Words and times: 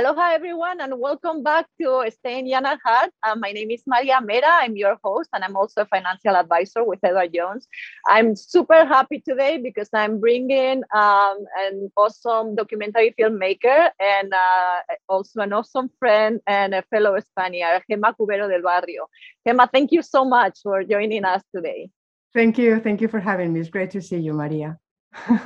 Aloha, 0.00 0.32
everyone, 0.32 0.80
and 0.80 0.98
welcome 0.98 1.42
back 1.42 1.66
to 1.78 2.10
Stay 2.10 2.42
Young 2.42 2.64
at 2.64 2.78
Heart. 2.82 3.10
Uh, 3.22 3.34
my 3.34 3.52
name 3.52 3.70
is 3.70 3.82
Maria 3.86 4.18
Mera. 4.22 4.48
I'm 4.48 4.74
your 4.74 4.96
host, 5.04 5.28
and 5.34 5.44
I'm 5.44 5.56
also 5.56 5.82
a 5.82 5.84
financial 5.84 6.36
advisor 6.36 6.82
with 6.84 7.00
Edward 7.02 7.34
Jones. 7.34 7.68
I'm 8.08 8.34
super 8.34 8.86
happy 8.86 9.20
today 9.20 9.58
because 9.58 9.90
I'm 9.92 10.18
bringing 10.18 10.84
um, 10.94 11.44
an 11.66 11.92
awesome 11.98 12.54
documentary 12.54 13.14
filmmaker 13.20 13.90
and 14.00 14.32
uh, 14.32 14.80
also 15.06 15.42
an 15.42 15.52
awesome 15.52 15.90
friend 15.98 16.40
and 16.46 16.74
a 16.74 16.82
fellow 16.88 17.20
Spaniard, 17.20 17.82
Gemma 17.90 18.14
Cubero 18.18 18.48
del 18.48 18.62
Barrio. 18.62 19.06
Gemma, 19.46 19.68
thank 19.70 19.92
you 19.92 20.00
so 20.00 20.24
much 20.24 20.60
for 20.62 20.82
joining 20.82 21.26
us 21.26 21.42
today. 21.54 21.90
Thank 22.32 22.56
you. 22.56 22.80
Thank 22.80 23.02
you 23.02 23.08
for 23.08 23.20
having 23.20 23.52
me. 23.52 23.60
It's 23.60 23.68
great 23.68 23.90
to 23.90 24.00
see 24.00 24.16
you, 24.16 24.32
Maria 24.32 24.78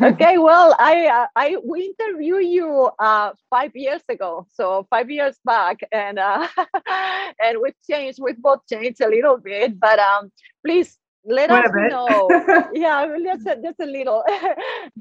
okay, 0.02 0.38
well, 0.48 0.77
I 0.78 1.06
uh, 1.06 1.27
I 1.36 1.56
we 1.64 1.95
interviewed 1.98 2.46
you 2.46 2.91
uh, 2.98 3.32
five 3.50 3.74
years 3.74 4.02
ago, 4.09 4.46
so 4.52 4.86
five 4.91 5.10
years 5.10 5.36
back, 5.45 5.80
and 5.92 6.18
uh, 6.18 6.46
and 7.42 7.59
we've 7.62 7.74
changed, 7.88 8.19
we've 8.22 8.41
both 8.41 8.60
changed 8.70 9.00
a 9.00 9.08
little 9.08 9.38
bit, 9.38 9.78
but 9.78 9.98
um, 9.98 10.30
please 10.64 10.98
let 11.24 11.50
us 11.50 11.70
know. 11.72 12.28
yeah, 12.74 13.06
just 13.24 13.47
a, 13.47 13.56
just 13.62 13.80
a 13.80 13.86
little. 13.86 14.22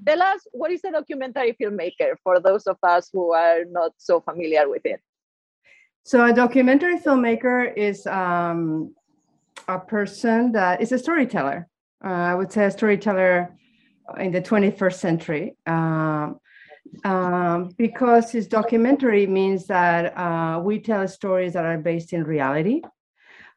Tell 0.05 0.21
us 0.21 0.41
what 0.51 0.71
is 0.71 0.81
a 0.85 0.91
documentary 0.91 1.55
filmmaker 1.61 2.16
for 2.23 2.39
those 2.39 2.66
of 2.67 2.77
us 2.83 3.09
who 3.11 3.33
are 3.33 3.66
not 3.66 3.91
so 3.97 4.21
familiar 4.21 4.69
with 4.69 4.85
it. 4.85 5.01
So, 6.05 6.25
a 6.25 6.33
documentary 6.33 6.97
filmmaker 6.99 7.75
is 7.75 8.07
um, 8.07 8.93
a 9.67 9.79
person 9.79 10.51
that 10.53 10.81
is 10.81 10.91
a 10.91 10.99
storyteller. 10.99 11.67
Uh, 12.03 12.07
I 12.07 12.35
would 12.35 12.51
say 12.51 12.66
a 12.66 12.71
storyteller 12.71 13.55
in 14.17 14.31
the 14.31 14.41
21st 14.41 14.93
century 14.93 15.55
um, 15.65 16.39
um, 17.03 17.69
because 17.77 18.31
his 18.31 18.47
documentary 18.47 19.25
means 19.25 19.65
that 19.67 20.17
uh, 20.17 20.59
we 20.59 20.79
tell 20.79 21.07
stories 21.07 21.53
that 21.53 21.65
are 21.65 21.77
based 21.77 22.13
in 22.13 22.23
reality. 22.23 22.81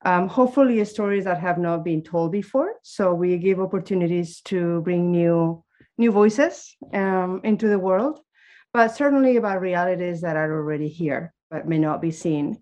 Um, 0.04 0.28
hopefully, 0.28 0.84
stories 0.84 1.24
that 1.24 1.40
have 1.40 1.58
not 1.58 1.84
been 1.84 2.02
told 2.02 2.30
before. 2.30 2.74
So 2.82 3.12
we 3.14 3.38
give 3.38 3.60
opportunities 3.60 4.40
to 4.42 4.80
bring 4.82 5.10
new 5.10 5.64
new 5.98 6.12
voices 6.12 6.76
um, 6.92 7.40
into 7.42 7.68
the 7.68 7.78
world, 7.78 8.20
but 8.72 8.94
certainly 8.94 9.36
about 9.36 9.62
realities 9.62 10.20
that 10.20 10.36
are 10.36 10.52
already 10.52 10.88
here 10.88 11.32
but 11.50 11.66
may 11.66 11.78
not 11.78 12.00
be 12.00 12.10
seen. 12.10 12.58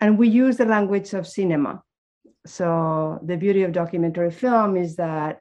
And 0.00 0.18
we 0.18 0.28
use 0.28 0.56
the 0.56 0.64
language 0.64 1.12
of 1.14 1.26
cinema. 1.26 1.82
So 2.46 3.18
the 3.22 3.36
beauty 3.36 3.64
of 3.64 3.72
documentary 3.72 4.30
film 4.30 4.76
is 4.76 4.96
that 4.96 5.40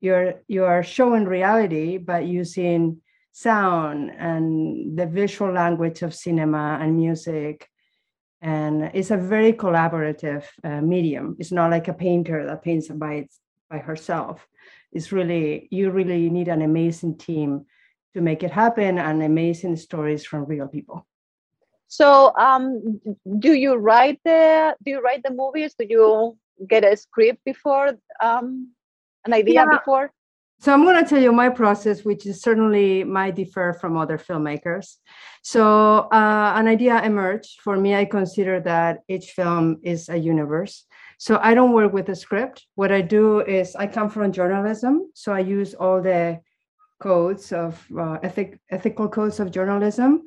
you're 0.00 0.34
you 0.48 0.64
are 0.64 0.82
showing 0.82 1.24
reality 1.24 1.98
but 1.98 2.26
using 2.26 3.00
sound 3.32 4.10
and 4.18 4.98
the 4.98 5.06
visual 5.06 5.52
language 5.52 6.02
of 6.02 6.14
cinema 6.14 6.78
and 6.80 6.96
music. 6.96 7.68
And 8.42 8.90
it's 8.94 9.10
a 9.10 9.16
very 9.16 9.52
collaborative 9.52 10.44
uh, 10.64 10.80
medium. 10.80 11.36
It's 11.38 11.52
not 11.52 11.70
like 11.70 11.88
a 11.88 11.94
painter 11.94 12.46
that 12.46 12.62
paints 12.62 12.88
by 12.88 13.28
by 13.68 13.78
herself. 13.78 14.46
It's 14.92 15.12
really 15.12 15.68
you 15.70 15.90
really 15.90 16.30
need 16.30 16.48
an 16.48 16.62
amazing 16.62 17.18
team 17.18 17.66
to 18.14 18.20
make 18.20 18.42
it 18.42 18.50
happen 18.50 18.98
and 18.98 19.22
amazing 19.22 19.76
stories 19.76 20.24
from 20.24 20.46
real 20.46 20.66
people. 20.66 21.06
So 21.86 22.32
um, 22.36 23.00
do 23.38 23.52
you 23.52 23.74
write 23.74 24.20
the 24.24 24.74
do 24.82 24.90
you 24.90 25.00
write 25.00 25.22
the 25.22 25.32
movies? 25.32 25.74
Do 25.78 25.86
you 25.88 26.36
get 26.66 26.84
a 26.84 26.96
script 26.96 27.44
before 27.44 27.98
um, 28.20 28.70
an 29.24 29.32
idea 29.32 29.54
yeah. 29.54 29.78
before? 29.78 30.12
So 30.60 30.74
I'm 30.74 30.84
going 30.84 31.02
to 31.02 31.08
tell 31.08 31.22
you 31.22 31.32
my 31.32 31.48
process, 31.48 32.04
which 32.04 32.26
is 32.26 32.42
certainly 32.42 33.02
might 33.02 33.34
differ 33.34 33.72
from 33.80 33.96
other 33.96 34.18
filmmakers. 34.18 34.96
So 35.42 36.08
uh, 36.12 36.52
an 36.54 36.68
idea 36.68 37.02
emerged. 37.02 37.60
For 37.62 37.78
me, 37.78 37.94
I 37.94 38.04
consider 38.04 38.60
that 38.60 38.98
each 39.08 39.30
film 39.30 39.78
is 39.82 40.10
a 40.10 40.18
universe. 40.18 40.84
So 41.16 41.38
I 41.42 41.54
don't 41.54 41.72
work 41.72 41.94
with 41.94 42.10
a 42.10 42.14
script. 42.14 42.66
What 42.74 42.92
I 42.92 43.00
do 43.00 43.40
is 43.40 43.74
I 43.74 43.86
come 43.86 44.10
from 44.10 44.32
journalism, 44.32 45.10
so 45.14 45.32
I 45.32 45.40
use 45.40 45.72
all 45.72 46.02
the 46.02 46.40
codes 47.00 47.52
of 47.52 47.82
uh, 47.98 48.18
ethic, 48.22 48.60
ethical 48.70 49.08
codes 49.08 49.40
of 49.40 49.50
journalism. 49.50 50.22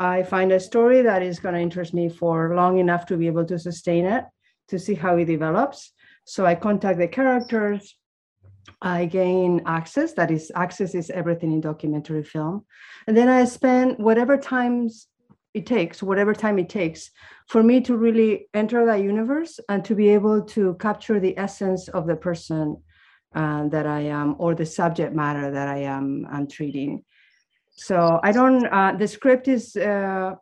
I 0.00 0.24
find 0.24 0.50
a 0.50 0.60
story 0.60 1.02
that 1.02 1.22
is 1.22 1.38
going 1.38 1.54
to 1.54 1.60
interest 1.60 1.94
me 1.94 2.08
for 2.08 2.54
long 2.56 2.78
enough 2.78 3.06
to 3.06 3.16
be 3.16 3.28
able 3.28 3.44
to 3.46 3.58
sustain 3.58 4.04
it, 4.04 4.24
to 4.68 4.78
see 4.80 4.94
how 4.94 5.16
it 5.16 5.26
develops. 5.26 5.92
So 6.24 6.44
I 6.44 6.56
contact 6.56 6.98
the 6.98 7.08
characters, 7.08 7.96
I 8.82 9.06
gain 9.06 9.62
access. 9.66 10.12
That 10.14 10.30
is, 10.30 10.52
access 10.54 10.94
is 10.94 11.10
everything 11.10 11.52
in 11.52 11.60
documentary 11.60 12.22
film. 12.22 12.64
And 13.06 13.16
then 13.16 13.28
I 13.28 13.44
spend 13.44 13.98
whatever 13.98 14.36
times 14.36 15.08
it 15.54 15.66
takes, 15.66 16.02
whatever 16.02 16.34
time 16.34 16.58
it 16.58 16.68
takes, 16.68 17.10
for 17.48 17.62
me 17.62 17.80
to 17.82 17.96
really 17.96 18.48
enter 18.52 18.84
that 18.86 19.02
universe 19.02 19.58
and 19.68 19.84
to 19.84 19.94
be 19.94 20.10
able 20.10 20.42
to 20.42 20.74
capture 20.74 21.18
the 21.18 21.36
essence 21.38 21.88
of 21.88 22.06
the 22.06 22.16
person 22.16 22.76
uh, 23.34 23.68
that 23.68 23.86
I 23.86 24.00
am 24.00 24.36
or 24.38 24.54
the 24.54 24.66
subject 24.66 25.14
matter 25.14 25.50
that 25.50 25.68
I 25.68 25.78
am 25.78 26.26
I'm 26.30 26.46
treating. 26.46 27.04
So 27.70 28.20
I 28.22 28.32
don't. 28.32 28.66
Uh, 28.66 28.92
the 28.96 29.08
script 29.08 29.48
is 29.48 29.76
uh, 29.76 30.34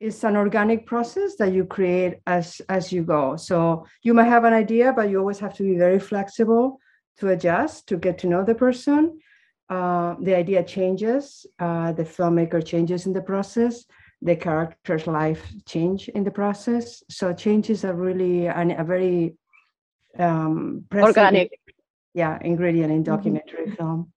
is 0.00 0.22
an 0.24 0.36
organic 0.36 0.86
process 0.86 1.36
that 1.36 1.52
you 1.52 1.64
create 1.64 2.18
as 2.26 2.60
as 2.68 2.92
you 2.92 3.02
go. 3.02 3.36
So 3.36 3.86
you 4.02 4.14
might 4.14 4.24
have 4.24 4.44
an 4.44 4.52
idea, 4.52 4.92
but 4.92 5.08
you 5.10 5.18
always 5.18 5.38
have 5.38 5.54
to 5.54 5.62
be 5.62 5.76
very 5.76 6.00
flexible 6.00 6.80
to 7.18 7.28
adjust, 7.28 7.88
to 7.88 7.96
get 7.96 8.18
to 8.18 8.26
know 8.26 8.44
the 8.44 8.54
person. 8.54 9.18
Uh, 9.68 10.14
the 10.20 10.34
idea 10.34 10.62
changes, 10.62 11.44
uh, 11.58 11.92
the 11.92 12.04
filmmaker 12.04 12.64
changes 12.64 13.06
in 13.06 13.12
the 13.12 13.20
process, 13.20 13.84
the 14.22 14.36
character's 14.36 15.06
life 15.06 15.42
change 15.66 16.08
in 16.10 16.22
the 16.22 16.30
process. 16.30 17.02
So 17.10 17.32
changes 17.32 17.84
are 17.84 17.94
really 17.94 18.46
an, 18.46 18.70
a 18.70 18.84
very 18.84 19.34
um, 20.18 20.84
organic, 20.94 21.58
yeah, 22.14 22.38
ingredient 22.42 22.92
in 22.92 23.02
mm-hmm. 23.02 23.14
documentary 23.14 23.66
mm-hmm. 23.66 23.74
film. 23.74 24.12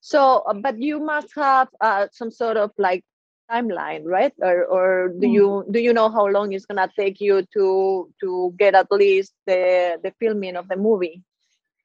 So, 0.00 0.44
uh, 0.46 0.54
but 0.54 0.80
you 0.80 0.98
must 1.00 1.28
have 1.36 1.68
uh, 1.80 2.06
some 2.12 2.30
sort 2.30 2.56
of 2.56 2.70
like 2.78 3.04
timeline, 3.50 4.02
right? 4.04 4.32
Or, 4.40 4.64
or 4.64 5.08
do 5.08 5.26
mm. 5.26 5.32
you 5.32 5.66
do 5.70 5.78
you 5.78 5.92
know 5.92 6.08
how 6.10 6.26
long 6.26 6.52
it's 6.52 6.66
gonna 6.66 6.90
take 6.96 7.20
you 7.20 7.42
to 7.54 8.10
to 8.20 8.54
get 8.58 8.74
at 8.74 8.90
least 8.90 9.34
the 9.46 9.98
the 10.02 10.12
filming 10.18 10.56
of 10.56 10.68
the 10.68 10.76
movie? 10.76 11.22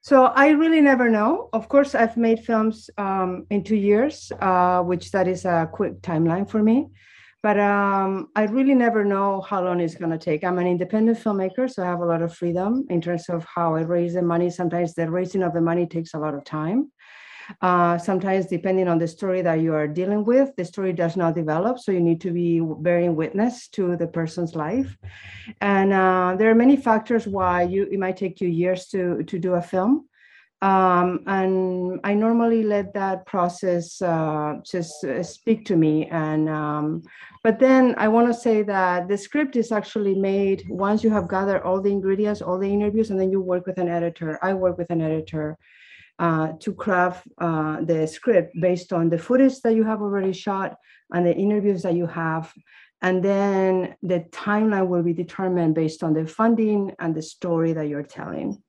So 0.02 0.24
I 0.26 0.48
really 0.48 0.80
never 0.80 1.08
know. 1.08 1.48
Of 1.52 1.68
course, 1.68 1.94
I've 1.94 2.16
made 2.16 2.40
films 2.40 2.90
um, 2.98 3.46
in 3.50 3.62
two 3.62 3.76
years, 3.76 4.32
uh, 4.40 4.82
which 4.82 5.12
that 5.12 5.28
is 5.28 5.44
a 5.44 5.68
quick 5.72 6.02
timeline 6.02 6.48
for 6.48 6.62
me. 6.62 6.88
But 7.42 7.58
um, 7.58 8.28
I 8.36 8.44
really 8.44 8.74
never 8.74 9.04
know 9.04 9.40
how 9.40 9.64
long 9.64 9.80
it's 9.80 9.96
going 9.96 10.10
to 10.10 10.18
take. 10.18 10.44
I'm 10.44 10.58
an 10.58 10.66
independent 10.66 11.18
filmmaker, 11.18 11.68
so 11.68 11.82
I 11.82 11.86
have 11.86 12.00
a 12.00 12.06
lot 12.06 12.22
of 12.22 12.34
freedom 12.34 12.84
in 12.88 13.00
terms 13.00 13.28
of 13.28 13.44
how 13.44 13.74
I 13.74 13.80
raise 13.80 14.14
the 14.14 14.22
money. 14.22 14.50
Sometimes 14.50 14.94
the 14.94 15.10
raising 15.10 15.42
of 15.42 15.52
the 15.52 15.60
money 15.60 15.86
takes 15.86 16.14
a 16.14 16.18
lot 16.18 16.34
of 16.34 16.44
time. 16.44 16.91
Uh, 17.60 17.98
sometimes, 17.98 18.46
depending 18.46 18.88
on 18.88 18.98
the 18.98 19.08
story 19.08 19.42
that 19.42 19.60
you 19.60 19.74
are 19.74 19.88
dealing 19.88 20.24
with, 20.24 20.54
the 20.56 20.64
story 20.64 20.92
does 20.92 21.16
not 21.16 21.34
develop. 21.34 21.78
So 21.78 21.92
you 21.92 22.00
need 22.00 22.20
to 22.22 22.30
be 22.30 22.60
bearing 22.60 23.16
witness 23.16 23.68
to 23.68 23.96
the 23.96 24.06
person's 24.06 24.54
life. 24.54 24.96
And 25.60 25.92
uh, 25.92 26.36
there 26.38 26.50
are 26.50 26.54
many 26.54 26.76
factors 26.76 27.26
why 27.26 27.62
you 27.62 27.88
it 27.90 27.98
might 27.98 28.16
take 28.16 28.40
you 28.40 28.48
years 28.48 28.86
to 28.88 29.22
to 29.24 29.38
do 29.38 29.54
a 29.54 29.62
film. 29.62 30.08
Um, 30.62 31.24
and 31.26 31.98
I 32.04 32.14
normally 32.14 32.62
let 32.62 32.94
that 32.94 33.26
process 33.26 34.00
uh, 34.00 34.60
just 34.64 35.04
uh, 35.04 35.20
speak 35.24 35.64
to 35.66 35.76
me. 35.76 36.06
And 36.06 36.48
um, 36.48 37.02
but 37.42 37.58
then 37.58 37.96
I 37.98 38.06
want 38.06 38.28
to 38.28 38.34
say 38.34 38.62
that 38.62 39.08
the 39.08 39.18
script 39.18 39.56
is 39.56 39.72
actually 39.72 40.14
made 40.14 40.62
once 40.68 41.02
you 41.02 41.10
have 41.10 41.28
gathered 41.28 41.62
all 41.62 41.80
the 41.82 41.90
ingredients, 41.90 42.40
all 42.40 42.58
the 42.58 42.72
interviews, 42.72 43.10
and 43.10 43.18
then 43.18 43.32
you 43.32 43.40
work 43.40 43.66
with 43.66 43.78
an 43.78 43.88
editor. 43.88 44.38
I 44.40 44.54
work 44.54 44.78
with 44.78 44.90
an 44.90 45.02
editor 45.02 45.58
uh, 46.18 46.52
to 46.60 46.72
craft 46.72 47.26
uh, 47.38 47.80
the 47.82 48.06
script 48.06 48.54
based 48.60 48.92
on 48.92 49.08
the 49.08 49.18
footage 49.18 49.60
that 49.60 49.74
you 49.74 49.84
have 49.84 50.00
already 50.00 50.32
shot 50.32 50.76
and 51.12 51.26
the 51.26 51.34
interviews 51.34 51.82
that 51.82 51.94
you 51.94 52.06
have. 52.06 52.52
And 53.02 53.22
then 53.24 53.96
the 54.02 54.20
timeline 54.30 54.86
will 54.86 55.02
be 55.02 55.12
determined 55.12 55.74
based 55.74 56.02
on 56.04 56.14
the 56.14 56.26
funding 56.26 56.94
and 57.00 57.14
the 57.14 57.22
story 57.22 57.72
that 57.72 57.88
you're 57.88 58.04
telling. 58.04 58.62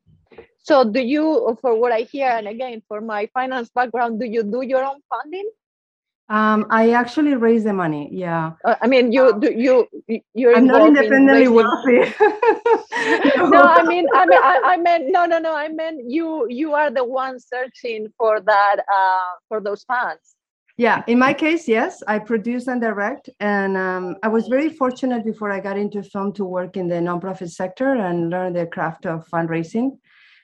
So, 0.57 0.89
do 0.89 1.01
you, 1.01 1.57
for 1.61 1.75
what 1.75 1.91
I 1.91 2.01
hear, 2.01 2.29
and 2.29 2.47
again, 2.47 2.81
for 2.87 3.01
my 3.01 3.29
finance 3.33 3.69
background, 3.69 4.19
do 4.19 4.25
you 4.25 4.43
do 4.43 4.61
your 4.61 4.83
own 4.83 5.01
funding? 5.09 5.49
Um, 6.33 6.65
I 6.71 6.93
actually 6.93 7.35
raise 7.35 7.63
the 7.63 7.73
money. 7.73 8.09
Yeah. 8.11 8.53
Uh, 8.65 8.73
I 8.81 8.87
mean, 8.87 9.11
you 9.11 9.39
do 9.39 9.53
you 9.53 9.87
you're. 10.33 10.55
I'm 10.55 10.65
not 10.65 10.87
independently 10.87 11.43
in 11.43 11.53
wealthy. 11.53 11.99
no. 13.37 13.49
no. 13.55 13.61
I 13.61 13.83
mean, 13.83 14.07
I 14.15 14.25
mean, 14.25 14.39
I, 14.41 14.61
I, 14.65 14.77
meant 14.77 15.11
no, 15.11 15.27
no, 15.27 15.37
no. 15.37 15.55
I 15.55 15.67
meant 15.67 16.09
you. 16.09 16.47
You 16.49 16.73
are 16.73 16.89
the 16.89 17.03
one 17.03 17.39
searching 17.39 18.07
for 18.17 18.41
that 18.41 18.77
uh, 18.91 19.31
for 19.47 19.61
those 19.61 19.83
funds. 19.83 20.35
Yeah, 20.75 21.03
in 21.05 21.19
my 21.19 21.35
case, 21.35 21.67
yes, 21.67 22.01
I 22.07 22.17
produce 22.17 22.65
and 22.65 22.81
direct, 22.81 23.29
and 23.39 23.77
um, 23.77 24.15
I 24.23 24.27
was 24.27 24.47
very 24.47 24.69
fortunate 24.69 25.23
before 25.23 25.51
I 25.51 25.59
got 25.59 25.77
into 25.77 26.01
film 26.01 26.33
to 26.33 26.45
work 26.45 26.77
in 26.77 26.87
the 26.87 26.95
nonprofit 26.95 27.51
sector 27.51 27.93
and 27.93 28.31
learn 28.31 28.53
the 28.53 28.65
craft 28.65 29.05
of 29.05 29.27
fundraising 29.29 29.99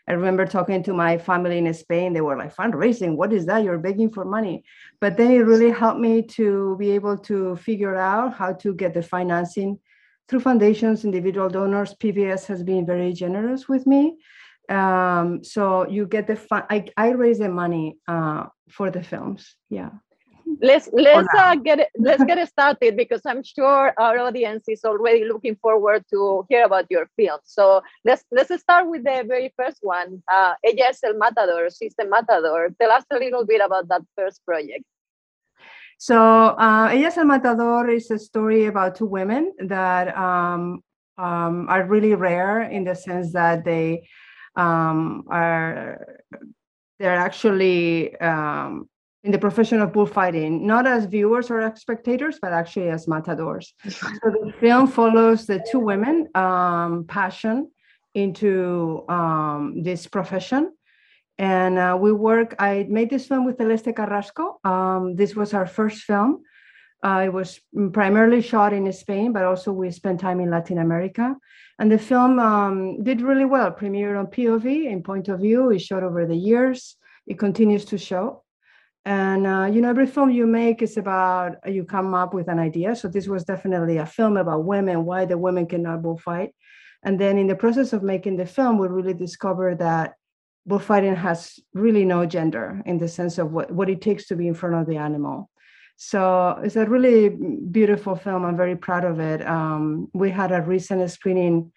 I 0.10 0.14
remember 0.14 0.46
talking 0.46 0.82
to 0.84 0.94
my 0.94 1.20
family 1.20 1.60
in 1.60 1.72
Spain. 1.74 2.14
They 2.14 2.22
were 2.22 2.36
like, 2.36 2.56
fundraising, 2.56 3.16
what 3.16 3.32
is 3.32 3.46
that? 3.46 3.64
You're 3.64 3.78
begging 3.78 4.10
for 4.10 4.26
money. 4.26 4.64
But 5.00 5.18
then 5.18 5.32
it 5.32 5.46
really 5.46 5.70
helped 5.70 6.00
me 6.00 6.24
to 6.24 6.76
be 6.80 6.90
able 6.92 7.18
to 7.20 7.56
figure 7.58 7.96
out 7.96 8.34
how 8.34 8.54
to 8.54 8.74
get 8.74 8.96
the 8.96 9.04
financing 9.04 9.80
through 10.28 10.40
foundations, 10.40 11.06
individual 11.06 11.48
donors. 11.48 11.94
PBS 11.94 12.48
has 12.48 12.64
been 12.64 12.88
very 12.88 13.14
generous 13.14 13.70
with 13.70 13.86
me. 13.86 14.18
Um, 14.68 15.44
so 15.44 15.88
you 15.88 16.08
get 16.08 16.26
the 16.26 16.36
fun, 16.36 16.64
I, 16.72 16.86
I 16.98 17.10
raise 17.10 17.38
the 17.38 17.50
money 17.50 17.98
uh, 18.08 18.46
for 18.68 18.90
the 18.90 19.04
films. 19.04 19.56
Yeah 19.70 19.90
let's 20.62 20.90
let's 20.94 21.28
uh, 21.38 21.56
get 21.56 21.80
it, 21.80 21.90
let's 21.98 22.24
get 22.24 22.48
started 22.48 22.96
because 22.96 23.22
I'm 23.26 23.44
sure 23.44 23.94
our 23.98 24.18
audience 24.20 24.66
is 24.68 24.84
already 24.84 25.26
looking 25.26 25.56
forward 25.56 26.04
to 26.10 26.46
hear 26.50 26.64
about 26.66 26.86
your 26.90 27.10
film. 27.16 27.40
So 27.44 27.82
let's 28.06 28.24
let's 28.32 28.54
start 28.62 28.88
with 28.90 29.04
the 29.04 29.24
very 29.28 29.54
first 29.58 29.80
one. 29.82 30.22
Uh, 30.32 30.56
Ella 30.64 30.90
es 30.90 31.04
el 31.04 31.16
Matador, 31.16 31.70
She's 31.70 31.96
the 31.98 32.06
Matador. 32.06 32.70
Tell 32.80 32.92
us 32.92 33.04
a 33.12 33.18
little 33.18 33.46
bit 33.46 33.62
about 33.64 33.88
that 33.90 34.02
first 34.18 34.46
project. 34.46 34.84
So 35.98 36.16
uh, 36.16 36.90
Ella 36.92 37.08
es 37.08 37.18
el 37.18 37.26
Matador 37.26 37.90
is 37.90 38.10
a 38.12 38.20
story 38.20 38.66
about 38.66 38.96
two 38.96 39.06
women 39.06 39.54
that 39.60 40.16
um, 40.18 40.82
um, 41.18 41.68
are 41.70 41.86
really 41.86 42.16
rare 42.16 42.64
in 42.64 42.84
the 42.84 42.96
sense 42.96 43.34
that 43.34 43.66
they 43.66 44.08
um, 44.56 45.26
are 45.30 46.22
they're 47.00 47.16
actually 47.16 48.16
um, 48.18 48.90
in 49.24 49.32
the 49.32 49.40
profession 49.40 49.82
of 49.82 49.92
bullfighting, 49.92 50.66
not 50.66 50.88
as 50.88 51.06
viewers 51.06 51.52
or 51.52 51.74
spectators, 51.76 52.40
but 52.42 52.54
actually 52.54 52.90
as 52.90 53.08
matadors. 53.08 53.74
so 53.90 54.08
the 54.24 54.54
film 54.60 54.88
follows 54.88 55.46
the 55.46 55.64
two 55.70 55.80
women 55.80 56.28
um, 56.36 57.06
passion 57.06 57.70
into 58.16 59.04
um, 59.10 59.84
this 59.84 60.08
profession. 60.08 60.72
And 61.38 61.78
uh, 61.78 61.98
we 62.00 62.12
work, 62.12 62.56
I 62.60 62.86
made 62.90 63.10
this 63.10 63.28
film 63.28 63.46
with 63.46 63.58
Celeste 63.58 63.96
Carrasco. 63.96 64.60
Um, 64.64 65.16
this 65.16 65.36
was 65.36 65.54
our 65.54 65.66
first 65.66 66.04
film. 66.04 66.44
Uh, 67.02 67.24
it 67.26 67.34
was 67.34 67.62
primarily 67.94 68.42
shot 68.42 68.74
in 68.74 68.92
Spain, 68.92 69.32
but 69.32 69.46
also 69.46 69.72
we 69.72 69.90
spent 69.92 70.20
time 70.20 70.42
in 70.42 70.50
Latin 70.50 70.80
America. 70.80 71.36
And 71.78 71.90
the 71.90 71.98
film 71.98 72.40
um, 72.40 73.04
did 73.04 73.22
really 73.22 73.46
well, 73.46 73.72
premiered 73.72 74.20
on 74.20 74.28
POV 74.28 74.86
in 74.86 75.02
point 75.02 75.30
of 75.30 75.40
view. 75.40 75.72
It 75.72 75.80
showed 75.80 76.04
over 76.04 76.26
the 76.26 76.36
years. 76.36 76.98
It 77.26 77.40
continues 77.40 77.86
to 77.86 77.98
show 77.98 78.44
and 79.10 79.48
uh, 79.48 79.66
you 79.66 79.82
know 79.82 79.90
every 79.90 80.06
film 80.06 80.30
you 80.30 80.46
make 80.46 80.84
is 80.84 80.96
about 80.96 81.56
uh, 81.66 81.70
you 81.72 81.84
come 81.84 82.14
up 82.14 82.32
with 82.32 82.48
an 82.48 82.60
idea. 82.60 82.96
So 82.96 83.08
this 83.08 83.28
was 83.28 83.44
definitely 83.44 83.98
a 83.98 84.06
film 84.06 84.38
about 84.38 84.66
women 84.66 85.04
why 85.04 85.26
the 85.26 85.36
women 85.36 85.66
cannot 85.66 86.04
bullfight. 86.04 86.54
And 87.02 87.20
then 87.20 87.40
in 87.40 87.48
the 87.48 87.56
process 87.56 87.92
of 87.92 88.04
making 88.04 88.38
the 88.38 88.46
film 88.46 88.78
we 88.78 88.88
really 88.88 89.16
discovered 89.16 89.80
that 89.80 90.14
bullfighting 90.68 91.16
has 91.16 91.60
really 91.74 92.06
no 92.06 92.28
gender 92.28 92.84
in 92.86 93.00
the 93.00 93.08
sense 93.08 93.40
of 93.40 93.52
what, 93.52 93.72
what 93.72 93.90
it 93.90 94.00
takes 94.00 94.28
to 94.28 94.36
be 94.36 94.48
in 94.48 94.54
front 94.54 94.76
of 94.76 94.86
the 94.86 94.98
animal. 94.98 95.50
So 95.98 96.60
it's 96.64 96.76
a 96.76 96.86
really 96.86 97.30
beautiful 97.30 98.16
film. 98.16 98.46
I'm 98.46 98.58
very 98.58 98.76
proud 98.76 99.06
of 99.06 99.20
it. 99.20 99.42
Um, 99.46 100.08
we 100.14 100.30
had 100.30 100.52
a 100.52 100.62
recent 100.62 101.10
screening 101.10 101.72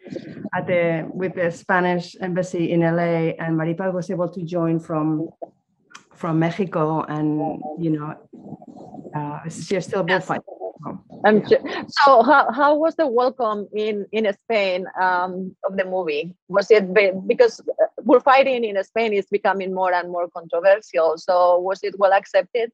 at 0.55 0.67
the 0.67 1.09
with 1.11 1.35
the 1.35 1.51
spanish 1.51 2.15
embassy 2.21 2.73
in 2.73 2.81
la 2.81 3.13
and 3.43 3.59
maripaz 3.59 3.95
was 3.95 4.11
able 4.11 4.29
to 4.29 4.43
join 4.43 4.79
from 4.79 5.31
from 6.15 6.39
Mexico, 6.39 7.03
and 7.03 7.61
you 7.79 7.91
know, 7.91 8.15
uh, 9.15 9.41
she's 9.49 9.87
still 9.87 10.03
bullfighting. 10.03 10.45
I'm 11.25 11.43
yeah. 11.47 11.59
sure. 11.59 11.85
So, 11.89 12.23
how, 12.23 12.51
how 12.51 12.75
was 12.77 12.97
the 12.97 13.07
welcome 13.07 13.69
in 13.75 14.07
in 14.13 14.33
Spain 14.45 14.87
um, 15.01 15.55
of 15.65 15.77
the 15.77 15.85
movie? 15.85 16.35
Was 16.49 16.71
it 16.71 16.93
because 17.27 17.61
bullfighting 18.05 18.65
in 18.65 18.83
Spain 18.85 19.13
is 19.13 19.27
becoming 19.31 19.73
more 19.73 19.93
and 19.93 20.11
more 20.11 20.29
controversial? 20.29 21.19
So, 21.19 21.59
was 21.59 21.81
it 21.83 21.99
well 21.99 22.13
accepted? 22.13 22.73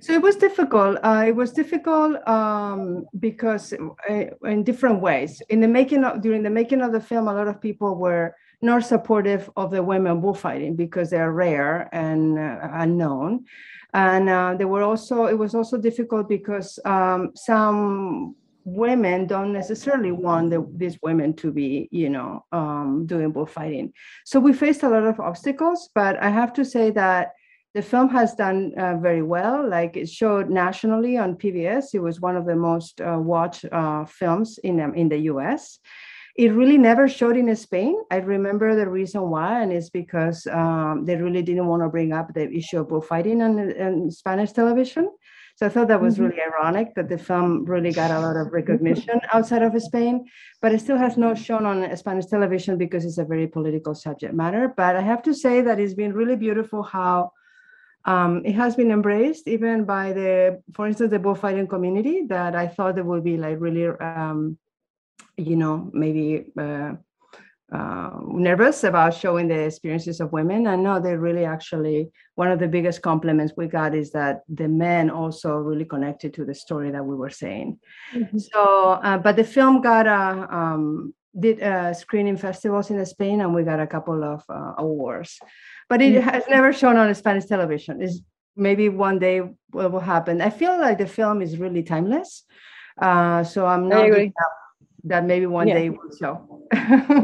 So 0.00 0.12
it 0.12 0.22
was 0.22 0.36
difficult. 0.36 0.98
Uh, 1.02 1.24
it 1.26 1.34
was 1.34 1.52
difficult 1.52 2.26
um, 2.28 3.06
because 3.18 3.72
uh, 3.72 4.24
in 4.44 4.62
different 4.62 5.00
ways. 5.00 5.42
In 5.48 5.60
the 5.60 5.68
making 5.68 6.04
of 6.04 6.20
during 6.20 6.42
the 6.42 6.50
making 6.50 6.82
of 6.82 6.92
the 6.92 7.00
film, 7.00 7.28
a 7.28 7.34
lot 7.34 7.48
of 7.48 7.60
people 7.60 7.96
were 7.96 8.36
nor 8.62 8.80
supportive 8.80 9.50
of 9.56 9.70
the 9.70 9.82
women 9.82 10.20
bullfighting 10.20 10.76
because 10.76 11.10
they're 11.10 11.32
rare 11.32 11.88
and 11.92 12.38
uh, 12.38 12.58
unknown. 12.72 13.44
And 13.92 14.28
uh, 14.28 14.54
they 14.58 14.64
were 14.64 14.82
also, 14.82 15.26
it 15.26 15.38
was 15.38 15.54
also 15.54 15.76
difficult 15.78 16.28
because 16.28 16.78
um, 16.84 17.32
some 17.34 18.34
women 18.64 19.26
don't 19.26 19.52
necessarily 19.52 20.10
want 20.10 20.50
the, 20.50 20.66
these 20.74 20.98
women 21.02 21.32
to 21.34 21.52
be, 21.52 21.88
you 21.92 22.10
know, 22.10 22.44
um, 22.52 23.06
doing 23.06 23.30
bullfighting. 23.30 23.92
So 24.24 24.40
we 24.40 24.52
faced 24.52 24.82
a 24.82 24.88
lot 24.88 25.04
of 25.04 25.20
obstacles, 25.20 25.88
but 25.94 26.20
I 26.20 26.30
have 26.30 26.52
to 26.54 26.64
say 26.64 26.90
that 26.90 27.32
the 27.74 27.82
film 27.82 28.08
has 28.08 28.34
done 28.34 28.72
uh, 28.78 28.96
very 28.96 29.22
well. 29.22 29.68
Like 29.68 29.96
it 29.96 30.08
showed 30.08 30.48
nationally 30.48 31.18
on 31.18 31.36
PBS. 31.36 31.94
It 31.94 32.00
was 32.00 32.20
one 32.20 32.34
of 32.34 32.46
the 32.46 32.56
most 32.56 33.00
uh, 33.00 33.18
watched 33.20 33.66
uh, 33.70 34.06
films 34.06 34.58
in 34.64 34.80
um, 34.80 34.94
in 34.94 35.10
the 35.10 35.18
U.S. 35.32 35.78
It 36.38 36.52
really 36.52 36.76
never 36.76 37.08
showed 37.08 37.36
in 37.36 37.54
Spain. 37.56 37.96
I 38.10 38.16
remember 38.16 38.76
the 38.76 38.88
reason 38.88 39.30
why, 39.30 39.62
and 39.62 39.72
it's 39.72 39.88
because 39.88 40.46
um, 40.48 41.04
they 41.06 41.16
really 41.16 41.42
didn't 41.42 41.66
want 41.66 41.82
to 41.82 41.88
bring 41.88 42.12
up 42.12 42.34
the 42.34 42.50
issue 42.52 42.80
of 42.80 42.88
bullfighting 42.88 43.40
on, 43.40 43.58
on 43.80 44.10
Spanish 44.10 44.52
television. 44.52 45.10
So 45.56 45.64
I 45.64 45.70
thought 45.70 45.88
that 45.88 46.02
was 46.02 46.14
mm-hmm. 46.16 46.24
really 46.24 46.42
ironic 46.42 46.94
that 46.96 47.08
the 47.08 47.16
film 47.16 47.64
really 47.64 47.90
got 47.90 48.10
a 48.10 48.20
lot 48.20 48.36
of 48.36 48.52
recognition 48.60 49.18
outside 49.32 49.62
of 49.62 49.80
Spain, 49.80 50.26
but 50.60 50.72
it 50.72 50.80
still 50.82 50.98
has 50.98 51.16
not 51.16 51.38
shown 51.38 51.64
on 51.64 51.96
Spanish 51.96 52.26
television 52.26 52.76
because 52.76 53.06
it's 53.06 53.16
a 53.16 53.24
very 53.24 53.46
political 53.46 53.94
subject 53.94 54.34
matter. 54.34 54.74
But 54.76 54.96
I 54.96 55.00
have 55.00 55.22
to 55.22 55.32
say 55.32 55.62
that 55.62 55.80
it's 55.80 55.94
been 55.94 56.12
really 56.12 56.36
beautiful 56.36 56.82
how 56.82 57.32
um, 58.04 58.42
it 58.44 58.54
has 58.54 58.76
been 58.76 58.90
embraced 58.90 59.48
even 59.48 59.84
by 59.84 60.12
the, 60.12 60.62
for 60.74 60.86
instance, 60.86 61.10
the 61.10 61.18
bullfighting 61.18 61.66
community 61.66 62.24
that 62.28 62.54
I 62.54 62.68
thought 62.68 62.94
they 62.94 63.02
would 63.02 63.24
be 63.24 63.38
like 63.38 63.56
really 63.58 63.86
um, 63.86 64.58
you 65.36 65.56
know, 65.56 65.90
maybe 65.92 66.46
uh, 66.58 66.92
uh, 67.72 68.10
nervous 68.28 68.84
about 68.84 69.14
showing 69.14 69.48
the 69.48 69.58
experiences 69.58 70.20
of 70.20 70.32
women. 70.32 70.66
And 70.66 70.82
no, 70.82 71.00
they 71.00 71.16
really 71.16 71.44
actually, 71.44 72.10
one 72.34 72.50
of 72.50 72.58
the 72.58 72.68
biggest 72.68 73.02
compliments 73.02 73.54
we 73.56 73.66
got 73.66 73.94
is 73.94 74.12
that 74.12 74.42
the 74.48 74.68
men 74.68 75.10
also 75.10 75.56
really 75.56 75.84
connected 75.84 76.32
to 76.34 76.44
the 76.44 76.54
story 76.54 76.90
that 76.90 77.04
we 77.04 77.16
were 77.16 77.30
saying. 77.30 77.78
Mm-hmm. 78.14 78.38
So, 78.38 79.00
uh, 79.02 79.18
but 79.18 79.36
the 79.36 79.44
film 79.44 79.80
got 79.80 80.06
a, 80.06 80.54
um, 80.54 81.12
did 81.38 81.62
uh, 81.62 81.92
screening 81.92 82.36
festivals 82.36 82.90
in 82.90 83.04
Spain 83.04 83.40
and 83.40 83.54
we 83.54 83.62
got 83.62 83.80
a 83.80 83.86
couple 83.86 84.24
of 84.24 84.42
uh, 84.48 84.74
awards. 84.78 85.38
But 85.88 86.00
it 86.00 86.14
mm-hmm. 86.14 86.28
has 86.28 86.44
never 86.48 86.72
shown 86.72 86.96
on 86.96 87.14
Spanish 87.14 87.44
television. 87.44 88.00
It's 88.00 88.20
maybe 88.56 88.88
one 88.88 89.18
day 89.18 89.40
will, 89.72 89.90
will 89.90 90.00
happen. 90.00 90.40
I 90.40 90.50
feel 90.50 90.80
like 90.80 90.98
the 90.98 91.06
film 91.06 91.42
is 91.42 91.58
really 91.58 91.82
timeless. 91.82 92.44
Uh, 93.00 93.44
so 93.44 93.66
I'm 93.66 93.88
not 93.88 94.08
that 95.06 95.24
maybe 95.24 95.46
one 95.46 95.68
yeah. 95.68 95.74
day 95.74 95.90
will 95.90 96.10
show. 96.18 96.66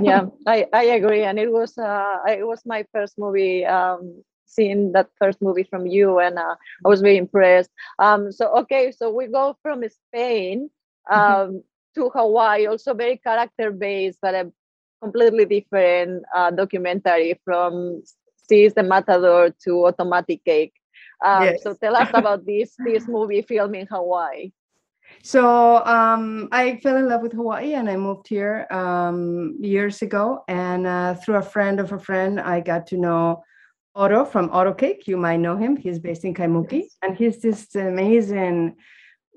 yeah, 0.02 0.26
I, 0.46 0.66
I 0.72 0.84
agree. 0.84 1.24
And 1.24 1.38
it 1.38 1.50
was 1.50 1.76
uh, 1.76 2.18
it 2.28 2.46
was 2.46 2.62
my 2.64 2.84
first 2.92 3.18
movie 3.18 3.66
um, 3.66 4.22
seeing 4.46 4.92
that 4.92 5.08
first 5.18 5.42
movie 5.42 5.64
from 5.64 5.86
you 5.86 6.18
and 6.18 6.38
uh, 6.38 6.54
I 6.84 6.88
was 6.88 7.00
very 7.00 7.16
impressed. 7.16 7.70
Um, 7.98 8.32
so 8.32 8.56
okay, 8.60 8.92
so 8.92 9.10
we 9.10 9.26
go 9.26 9.56
from 9.62 9.82
Spain 9.88 10.70
mm-hmm. 11.10 11.20
um, 11.20 11.62
to 11.94 12.10
Hawaii, 12.10 12.66
also 12.66 12.94
very 12.94 13.16
character 13.16 13.70
based, 13.70 14.18
but 14.22 14.34
a 14.34 14.52
completely 15.02 15.44
different 15.44 16.24
uh, 16.34 16.50
documentary 16.50 17.40
from 17.44 18.02
She's 18.48 18.74
the 18.74 18.82
Matador 18.82 19.54
to 19.64 19.86
Automatic 19.86 20.44
Cake. 20.44 20.74
Um, 21.24 21.44
yes. 21.44 21.62
So 21.62 21.74
tell 21.74 21.96
us 21.96 22.10
about 22.14 22.44
this 22.44 22.74
this 22.84 23.08
movie 23.08 23.42
film 23.42 23.74
in 23.74 23.86
Hawaii. 23.86 24.52
So 25.22 25.84
um, 25.84 26.48
I 26.52 26.76
fell 26.76 26.96
in 26.96 27.08
love 27.08 27.22
with 27.22 27.32
Hawaii 27.32 27.74
and 27.74 27.88
I 27.88 27.96
moved 27.96 28.28
here 28.28 28.66
um, 28.70 29.56
years 29.60 30.02
ago. 30.02 30.44
And 30.48 30.86
uh, 30.86 31.14
through 31.14 31.36
a 31.36 31.42
friend 31.42 31.80
of 31.80 31.92
a 31.92 31.98
friend, 31.98 32.40
I 32.40 32.60
got 32.60 32.86
to 32.88 32.96
know 32.96 33.44
Otto 33.94 34.24
from 34.24 34.50
Otto 34.50 34.74
Cake. 34.74 35.06
You 35.06 35.16
might 35.16 35.38
know 35.38 35.56
him. 35.56 35.76
He's 35.76 35.98
based 35.98 36.24
in 36.24 36.34
Kaimuki. 36.34 36.84
And 37.02 37.16
he's 37.16 37.40
this 37.40 37.74
amazing 37.74 38.76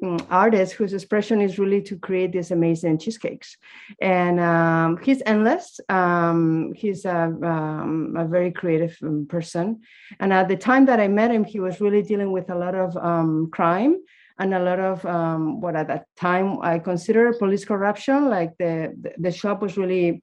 um, 0.04 0.26
artist 0.30 0.74
whose 0.74 0.94
expression 0.94 1.42
is 1.42 1.58
really 1.58 1.82
to 1.84 1.98
create 1.98 2.32
these 2.32 2.52
amazing 2.52 2.98
cheesecakes. 2.98 3.58
And 4.02 4.40
um, 4.40 4.98
he's 4.98 5.22
endless. 5.26 5.80
Um, 5.90 6.74
he's 6.76 7.06
a, 7.06 7.34
um, 7.44 8.16
a, 8.18 8.26
very 8.26 8.52
creative 8.52 8.98
um, 9.04 9.26
person. 9.28 9.82
And 10.20 10.34
at 10.34 10.48
the 10.48 10.58
time 10.58 10.86
that 10.88 11.00
I 11.00 11.08
met 11.08 11.32
him, 11.32 11.44
he 11.44 11.60
was 11.60 11.80
really 11.80 12.02
dealing 12.02 12.32
with 12.32 12.50
a 12.50 12.56
lot 12.56 12.76
of 12.76 12.96
um, 12.98 13.50
crime 13.52 14.02
and 14.38 14.54
a 14.54 14.60
lot 14.60 14.80
of 14.80 15.06
um, 15.06 15.62
what 15.62 15.76
at 15.76 15.88
that 15.88 16.06
time 16.18 16.60
I 16.62 16.80
consider 16.80 17.34
police 17.34 17.66
corruption. 17.66 18.30
Like 18.30 18.58
the 18.58 18.94
the 19.18 19.32
shop 19.32 19.62
was 19.62 19.78
really 19.78 20.22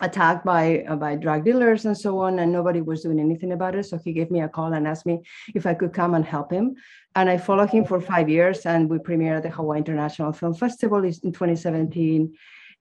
attacked 0.00 0.44
by 0.44 0.84
uh, 0.88 0.96
by 0.96 1.16
drug 1.16 1.44
dealers 1.44 1.84
and 1.84 1.96
so 1.96 2.18
on, 2.18 2.38
and 2.38 2.52
nobody 2.52 2.80
was 2.80 3.02
doing 3.02 3.20
anything 3.20 3.52
about 3.52 3.74
it. 3.74 3.84
So 3.84 3.98
he 3.98 4.12
gave 4.12 4.30
me 4.30 4.40
a 4.42 4.48
call 4.48 4.72
and 4.72 4.86
asked 4.86 5.06
me 5.06 5.22
if 5.54 5.66
I 5.66 5.74
could 5.74 5.92
come 5.92 6.14
and 6.14 6.24
help 6.24 6.52
him. 6.52 6.74
And 7.14 7.28
I 7.28 7.38
followed 7.38 7.70
him 7.70 7.84
for 7.84 8.00
five 8.00 8.28
years, 8.28 8.66
and 8.66 8.88
we 8.88 8.98
premiered 8.98 9.38
at 9.38 9.42
the 9.42 9.50
Hawaii 9.50 9.78
International 9.78 10.32
Film 10.32 10.54
Festival 10.54 11.04
in 11.04 11.12
2017 11.12 12.34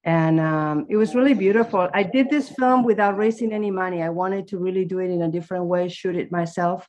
and 0.03 0.39
um, 0.39 0.85
it 0.89 0.95
was 0.95 1.15
really 1.15 1.33
beautiful. 1.33 1.89
I 1.93 2.03
did 2.03 2.29
this 2.29 2.47
film 2.49 2.83
without 2.83 3.17
raising 3.17 3.51
any 3.51 3.71
money. 3.71 4.01
I 4.01 4.07
wanted 4.07 4.47
to 4.49 4.57
really 4.57 4.85
do 4.85 4.99
it 4.99 5.09
in 5.09 5.21
a 5.21 5.29
different 5.29 5.65
way, 5.65 5.89
shoot 5.89 6.15
it 6.15 6.31
myself, 6.31 6.87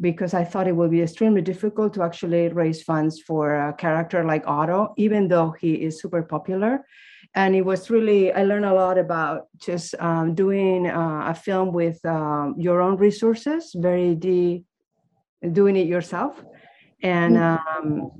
because 0.00 0.32
I 0.34 0.44
thought 0.44 0.66
it 0.66 0.76
would 0.76 0.90
be 0.90 1.02
extremely 1.02 1.42
difficult 1.42 1.94
to 1.94 2.02
actually 2.02 2.48
raise 2.48 2.82
funds 2.82 3.20
for 3.20 3.54
a 3.54 3.72
character 3.74 4.24
like 4.24 4.46
Otto, 4.46 4.94
even 4.96 5.28
though 5.28 5.50
he 5.50 5.74
is 5.74 6.00
super 6.00 6.22
popular. 6.22 6.84
And 7.34 7.54
it 7.54 7.62
was 7.62 7.90
really, 7.90 8.32
I 8.32 8.42
learned 8.44 8.64
a 8.64 8.74
lot 8.74 8.98
about 8.98 9.48
just 9.58 9.94
um, 10.00 10.34
doing 10.34 10.88
uh, 10.88 11.24
a 11.26 11.34
film 11.34 11.72
with 11.72 12.04
um, 12.04 12.54
your 12.58 12.80
own 12.80 12.96
resources, 12.96 13.72
very 13.76 14.14
de, 14.14 14.64
doing 15.52 15.76
it 15.76 15.86
yourself. 15.86 16.42
And 17.02 17.36
mm-hmm. 17.36 17.88
um, 17.88 18.10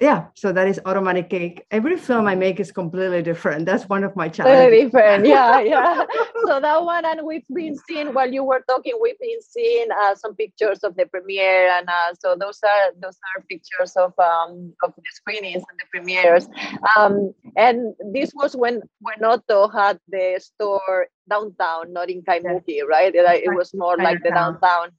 yeah 0.00 0.26
so 0.34 0.52
that 0.52 0.66
is 0.66 0.80
automatic 0.86 1.30
cake. 1.30 1.66
Every 1.70 1.96
film 1.96 2.26
i 2.26 2.34
make 2.34 2.60
is 2.60 2.72
completely 2.72 3.22
different. 3.22 3.66
That's 3.66 3.88
one 3.88 4.04
of 4.04 4.16
my 4.16 4.28
challenges. 4.28 4.58
Very 4.60 4.84
different. 4.84 5.26
Yeah 5.34 5.60
yeah. 5.60 6.04
So 6.46 6.60
that 6.60 6.84
one 6.84 7.04
and 7.04 7.20
we've 7.24 7.46
been 7.52 7.76
seeing 7.86 8.12
while 8.14 8.30
you 8.30 8.44
were 8.44 8.62
talking 8.68 8.94
we've 9.00 9.18
been 9.18 9.42
seeing 9.42 9.88
uh, 9.90 10.14
some 10.14 10.34
pictures 10.34 10.80
of 10.80 10.96
the 10.96 11.06
premiere 11.06 11.68
and 11.76 11.88
uh, 11.88 12.14
so 12.18 12.36
those 12.38 12.60
are 12.62 12.92
those 13.00 13.18
are 13.28 13.42
pictures 13.48 13.92
of 13.96 14.12
um 14.18 14.72
of 14.82 14.92
the 14.96 15.02
screenings 15.12 15.62
and 15.70 15.78
the 15.80 15.86
premieres. 15.92 16.48
Um 16.96 17.32
and 17.56 17.94
this 18.12 18.32
was 18.34 18.56
when 18.56 18.82
when 19.00 19.24
otto 19.24 19.68
had 19.68 19.98
the 20.08 20.40
store 20.42 21.08
downtown 21.30 21.92
not 21.92 22.10
in 22.10 22.22
kaimuki 22.22 22.82
right? 22.88 23.14
It, 23.14 23.24
it 23.44 23.54
was 23.54 23.72
more 23.74 23.96
like 23.96 24.22
the 24.22 24.30
downtown. 24.30 24.90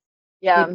Yeah. 0.41 0.73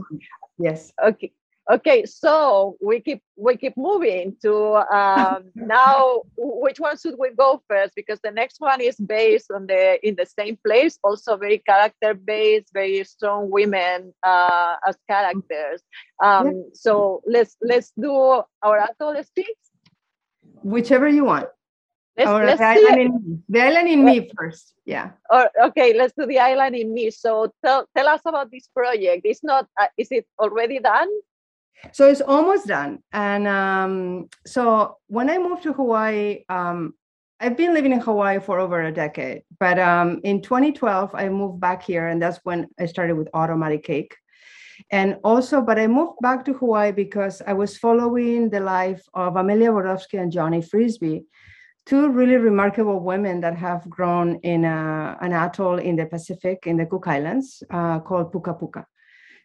Yes. 0.59 0.93
Okay 1.03 1.33
Okay, 1.71 2.05
so 2.05 2.77
we 2.81 2.99
keep 2.99 3.23
we 3.37 3.57
keep 3.57 3.77
moving 3.77 4.37
to 4.43 4.55
um, 4.93 5.45
now. 5.55 6.23
Which 6.37 6.81
one 6.81 6.99
should 6.99 7.15
we 7.17 7.31
go 7.31 7.63
first? 7.69 7.95
Because 7.95 8.19
the 8.25 8.33
next 8.33 8.57
one 8.59 8.81
is 8.81 8.97
based 8.97 9.53
on 9.55 9.67
the 9.69 10.05
in 10.07 10.17
the 10.17 10.27
same 10.27 10.59
place, 10.67 10.99
also 11.05 11.37
very 11.37 11.59
character 11.59 12.15
based, 12.15 12.73
very 12.75 13.05
strong 13.05 13.51
women 13.51 14.13
uh, 14.25 14.77
as 14.87 14.97
characters. 15.09 15.81
Um, 16.23 16.47
yeah. 16.47 16.53
So 16.75 17.23
let's 17.25 17.57
let's 17.63 17.93
do 17.93 18.43
our 18.63 18.79
Atoll 18.79 19.23
Speaks. 19.23 19.71
Whichever 20.65 21.07
you 21.07 21.25
want. 21.25 21.47
Let's, 22.17 22.29
or 22.29 22.45
let's 22.45 22.59
the, 22.59 22.67
island 22.67 23.01
in, 23.01 23.43
the 23.49 23.61
island 23.63 23.89
in 23.89 24.05
me 24.05 24.29
first. 24.37 24.75
Yeah. 24.85 25.11
Or 25.31 25.49
okay, 25.71 25.95
let's 25.95 26.13
do 26.19 26.27
the 26.27 26.41
island 26.41 26.75
in 26.75 26.93
me. 26.93 27.11
So 27.13 27.53
tell 27.65 27.87
tell 27.97 28.09
us 28.09 28.23
about 28.27 28.51
this 28.51 28.69
project. 28.75 29.23
It's 29.25 29.45
not. 29.45 29.69
Uh, 29.81 29.87
is 29.97 30.09
it 30.11 30.27
already 30.39 30.81
done? 30.81 31.09
So 31.93 32.09
it's 32.09 32.21
almost 32.21 32.67
done. 32.67 33.03
And 33.13 33.47
um, 33.47 34.29
so 34.47 34.97
when 35.07 35.31
I 35.31 35.39
moved 35.39 35.63
to 35.65 35.73
Hawaii, 35.73 36.45
um, 36.49 36.95
I've 37.41 37.57
been 37.57 37.73
living 37.73 37.93
in 37.93 38.01
Hawaii 38.01 38.39
for 38.39 38.59
over 38.59 38.83
a 38.83 38.93
decade. 38.93 39.43
But 39.59 39.79
um, 39.79 40.21
in 40.25 40.43
2012, 40.43 41.15
I 41.15 41.29
moved 41.31 41.59
back 41.59 41.83
here, 41.83 42.09
and 42.09 42.21
that's 42.21 42.39
when 42.45 42.69
I 42.79 42.85
started 42.85 43.17
with 43.17 43.31
Automatic 43.33 43.83
Cake. 43.83 44.15
And 44.91 45.17
also, 45.25 45.61
but 45.63 45.79
I 45.79 45.87
moved 45.87 46.19
back 46.21 46.45
to 46.47 46.53
Hawaii 46.55 46.93
because 46.93 47.43
I 47.47 47.55
was 47.55 47.79
following 47.79 48.51
the 48.51 48.61
life 48.61 49.03
of 49.15 49.37
Amelia 49.37 49.71
Borofsky 49.71 50.21
and 50.21 50.33
Johnny 50.33 50.63
Frisbie, 50.63 51.25
two 51.87 52.11
really 52.11 52.37
remarkable 52.37 53.01
women 53.01 53.41
that 53.41 53.57
have 53.57 53.89
grown 53.89 54.37
in 54.43 54.65
a, 54.65 55.17
an 55.21 55.33
atoll 55.33 55.79
in 55.79 55.97
the 55.97 56.07
Pacific, 56.07 56.67
in 56.67 56.77
the 56.77 56.87
Cook 56.87 57.09
Islands, 57.09 57.63
uh, 57.71 58.01
called 58.01 58.33
Puka 58.33 58.55
Puka. 58.55 58.87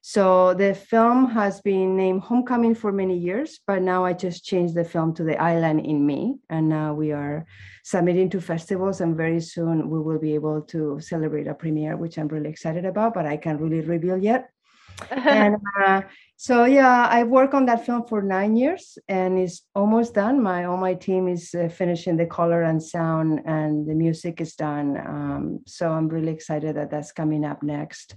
So 0.08 0.54
the 0.54 0.76
film 0.76 1.32
has 1.32 1.62
been 1.62 1.98
named 1.98 2.22
Homecoming 2.22 2.76
for 2.76 2.92
many 2.92 3.18
years, 3.18 3.60
but 3.66 3.82
now 3.82 4.06
I 4.06 4.14
just 4.14 4.46
changed 4.46 4.76
the 4.76 4.84
film 4.84 5.16
to 5.16 5.24
The 5.24 5.36
Island 5.42 5.84
in 5.84 6.06
Me. 6.06 6.38
And 6.48 6.70
now 6.70 6.94
we 6.94 7.12
are 7.12 7.48
submitting 7.84 8.30
to 8.30 8.40
festivals, 8.40 9.02
and 9.02 9.18
very 9.18 9.42
soon 9.42 9.90
we 9.90 10.00
will 10.00 10.20
be 10.20 10.36
able 10.36 10.62
to 10.74 11.00
celebrate 11.00 11.48
a 11.48 11.56
premiere, 11.56 11.98
which 11.98 12.20
I'm 12.20 12.28
really 12.28 12.52
excited 12.52 12.86
about, 12.86 13.16
but 13.16 13.26
I 13.26 13.38
can't 13.38 13.60
really 13.60 13.82
reveal 13.82 14.16
yet. 14.16 14.52
and 15.10 15.58
uh, 15.84 16.04
so 16.38 16.66
yeah 16.66 17.08
i 17.10 17.24
worked 17.24 17.54
on 17.54 17.66
that 17.66 17.86
film 17.86 18.04
for 18.06 18.22
nine 18.22 18.56
years 18.56 18.98
and 19.08 19.40
it's 19.40 19.62
almost 19.74 20.14
done. 20.14 20.42
My 20.42 20.66
all 20.66 20.78
my 20.78 20.94
team 20.94 21.28
is 21.28 21.54
uh, 21.56 21.68
finishing 21.70 22.18
the 22.18 22.26
color 22.26 22.64
and 22.64 22.82
sound 22.82 23.42
and 23.46 23.88
the 23.88 23.94
music 23.94 24.42
is 24.42 24.56
done. 24.56 24.98
Um, 24.98 25.60
so 25.66 25.92
i'm 25.92 26.08
really 26.08 26.32
excited 26.32 26.76
that 26.76 26.90
that's 26.90 27.12
coming 27.12 27.46
up 27.46 27.64
next. 27.64 28.16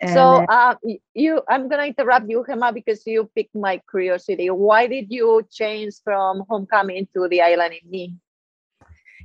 And, 0.00 0.14
so 0.14 0.44
uh, 0.48 0.74
you 1.14 1.42
i'm 1.48 1.68
gonna 1.68 1.86
interrupt 1.86 2.30
you 2.30 2.44
Gemma, 2.46 2.72
because 2.72 3.06
you 3.06 3.30
piqued 3.34 3.54
my 3.54 3.80
curiosity. 3.90 4.48
Why 4.50 4.86
did 4.86 5.06
you 5.10 5.46
change 5.50 5.94
from 6.02 6.44
homecoming 6.48 7.08
to 7.14 7.28
the 7.28 7.42
island 7.42 7.74
in 7.82 7.90
me 7.90 8.14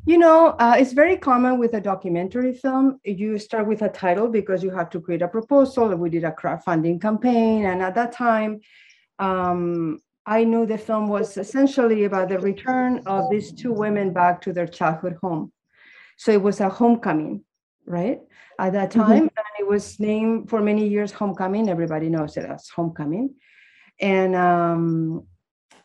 you 0.05 0.17
know, 0.17 0.55
uh, 0.59 0.75
it's 0.77 0.93
very 0.93 1.17
common 1.17 1.59
with 1.59 1.73
a 1.73 1.81
documentary 1.81 2.53
film. 2.53 2.99
You 3.03 3.37
start 3.37 3.67
with 3.67 3.81
a 3.81 3.89
title 3.89 4.27
because 4.27 4.63
you 4.63 4.71
have 4.71 4.89
to 4.91 5.01
create 5.01 5.21
a 5.21 5.27
proposal. 5.27 5.95
We 5.95 6.09
did 6.09 6.23
a 6.23 6.31
crowdfunding 6.31 7.01
campaign. 7.01 7.65
And 7.65 7.81
at 7.81 7.95
that 7.95 8.11
time, 8.11 8.61
um, 9.19 9.99
I 10.25 10.43
knew 10.43 10.65
the 10.65 10.77
film 10.77 11.07
was 11.07 11.37
essentially 11.37 12.05
about 12.05 12.29
the 12.29 12.39
return 12.39 13.01
of 13.05 13.29
these 13.29 13.51
two 13.51 13.73
women 13.73 14.13
back 14.13 14.41
to 14.41 14.53
their 14.53 14.67
childhood 14.67 15.17
home. 15.21 15.51
So 16.17 16.31
it 16.31 16.41
was 16.41 16.59
a 16.59 16.69
homecoming, 16.69 17.43
right? 17.85 18.19
At 18.59 18.73
that 18.73 18.91
mm-hmm. 18.91 18.99
time, 18.99 19.23
mm-hmm. 19.29 19.37
and 19.37 19.59
it 19.59 19.67
was 19.67 19.99
named 19.99 20.49
for 20.49 20.61
many 20.61 20.87
years 20.87 21.11
Homecoming. 21.11 21.69
Everybody 21.69 22.09
knows 22.09 22.35
it 22.37 22.45
as 22.45 22.67
Homecoming, 22.69 23.35
and 23.99 24.35
um, 24.35 25.25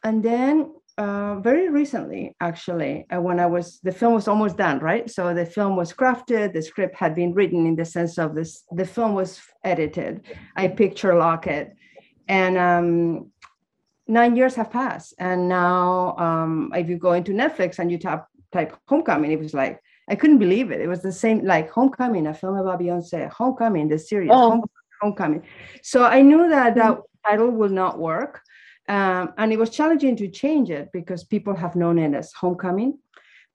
and 0.03 0.23
then 0.23 0.75
uh, 0.97 1.41
very 1.41 1.69
recently, 1.69 2.37
actually, 2.41 3.07
uh, 3.13 3.21
when 3.21 3.41
I 3.41 3.47
was, 3.47 3.81
the 3.83 3.91
film 3.91 4.15
was 4.15 4.29
almost 4.29 4.57
done, 4.57 4.79
right? 4.79 5.11
So 5.11 5.35
the 5.35 5.45
film 5.45 5.75
was 5.75 5.93
crafted, 5.93 6.53
the 6.53 6.63
script 6.63 6.95
had 6.97 7.15
been 7.15 7.35
written 7.35 7.67
in 7.67 7.75
the 7.75 7.85
sense 7.85 8.17
of 8.19 8.35
this, 8.35 8.63
the 8.71 8.85
film 8.85 9.15
was 9.15 9.41
edited. 9.65 10.23
I 10.57 10.69
picture 10.69 11.17
lock 11.17 11.47
it. 11.47 11.75
And 12.29 12.57
um, 12.57 13.33
nine 14.07 14.37
years 14.37 14.55
have 14.55 14.71
passed. 14.71 15.15
And 15.19 15.49
now, 15.49 16.17
um, 16.17 16.73
if 16.75 16.89
you 16.89 16.97
go 16.97 17.13
into 17.13 17.33
Netflix 17.33 17.81
and 17.81 17.91
you 17.91 17.99
tap, 17.99 18.29
type 18.53 18.77
Homecoming, 18.87 19.33
it 19.33 19.41
was 19.41 19.53
like, 19.53 19.81
I 20.09 20.15
couldn't 20.15 20.39
believe 20.39 20.71
it. 20.71 20.81
It 20.81 20.87
was 20.87 21.03
the 21.03 21.13
same, 21.13 21.45
like 21.45 21.71
Homecoming, 21.71 22.29
a 22.29 22.35
film 22.35 22.57
about 22.57 22.79
Beyonce, 22.79 23.31
Homecoming, 23.33 23.89
the 23.89 23.99
series, 23.99 24.31
oh. 24.33 24.63
Homecoming. 25.01 25.43
So 25.83 26.05
I 26.05 26.23
knew 26.23 26.49
that 26.51 26.77
that 26.77 26.93
mm-hmm. 26.93 27.29
title 27.31 27.51
will 27.51 27.71
not 27.71 27.99
work. 27.99 28.41
Um, 28.89 29.33
and 29.39 29.53
it 29.53 29.59
was 29.59 29.71
challenging 29.71 30.17
to 30.17 30.29
change 30.29 30.71
it 30.71 30.91
because 30.93 31.25
people 31.25 31.55
have 31.55 31.77
known 31.77 31.99
it 31.99 32.15
as 32.15 32.33
homecoming. 32.33 32.99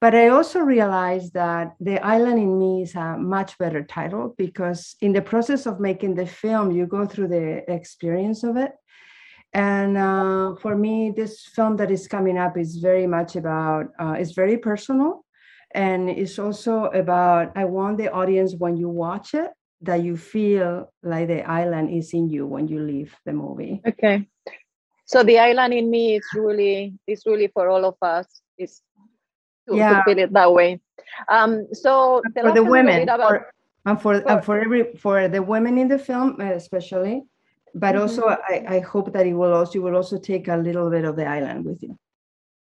But 0.01 0.15
I 0.15 0.29
also 0.29 0.62
realized 0.62 1.33
that 1.33 1.75
The 1.81 2.00
Island 2.00 2.39
in 2.39 2.57
Me 2.57 2.83
is 2.83 2.95
a 2.95 3.17
much 3.17 3.57
better 3.57 3.83
title 3.83 4.33
because 4.38 4.95
in 5.01 5.12
the 5.12 5.21
process 5.21 5.65
of 5.65 5.79
making 5.79 6.15
the 6.15 6.25
film, 6.25 6.71
you 6.71 6.88
go 6.88 7.05
through 7.05 7.27
the 7.27 7.69
experience 7.71 8.43
of 8.43 8.55
it. 8.55 8.71
And 9.51 9.98
uh, 9.98 10.55
for 10.62 10.75
me, 10.75 11.12
this 11.12 11.45
film 11.53 11.75
that 11.77 11.91
is 11.91 12.07
coming 12.07 12.38
up 12.38 12.57
is 12.57 12.77
very 12.77 13.07
much 13.07 13.36
about, 13.36 13.88
uh, 14.00 14.15
it's 14.17 14.31
very 14.31 14.57
personal. 14.57 15.25
And 15.75 16.09
it's 16.09 16.39
also 16.39 16.86
about, 16.86 17.51
I 17.57 17.65
want 17.65 17.98
the 17.98 18.12
audience 18.12 18.55
when 18.57 18.77
you 18.77 18.89
watch 18.89 19.33
it, 19.33 19.51
that 19.81 20.03
you 20.03 20.17
feel 20.17 20.91
like 21.03 21.27
the 21.27 21.43
island 21.43 21.89
is 21.89 22.13
in 22.13 22.29
you 22.29 22.48
when 22.48 22.67
you 22.67 22.79
leave 22.79 23.15
the 23.25 23.33
movie. 23.33 23.81
Okay 23.86 24.27
so 25.10 25.24
the 25.24 25.39
island 25.39 25.74
in 25.74 25.89
me 25.89 26.18
is 26.18 26.25
really 26.36 26.94
is 27.08 27.24
really 27.25 27.48
for 27.48 27.68
all 27.68 27.84
of 27.84 27.96
us 28.01 28.28
is 28.60 28.82
to, 29.68 29.75
yeah. 29.75 29.89
to 29.89 30.04
feel 30.06 30.20
it 30.20 30.32
that 30.34 30.54
way. 30.54 30.80
Um 31.28 31.68
so 31.74 32.22
for 32.39 32.51
the 32.51 32.63
women 32.63 33.10
about, 33.10 33.30
for, 33.30 33.54
and 33.88 34.01
for 34.01 34.22
for, 34.22 34.42
for 34.44 34.60
every 34.60 34.84
for 34.94 35.28
the 35.28 35.42
women 35.42 35.80
in 35.80 35.88
the 35.88 35.98
film 35.98 36.39
especially 36.39 37.24
but 37.74 37.96
mm-hmm. 37.96 38.04
also 38.04 38.24
I, 38.28 38.78
I 38.78 38.80
hope 38.82 39.12
that 39.13 39.25
it 39.25 39.34
will 39.34 39.54
also 39.54 39.74
you 39.74 39.82
will 39.82 39.96
also 39.96 40.20
take 40.20 40.48
a 40.48 40.58
little 40.58 40.89
bit 40.92 41.06
of 41.06 41.16
the 41.16 41.25
island 41.25 41.66
with 41.66 41.82
you. 41.82 41.98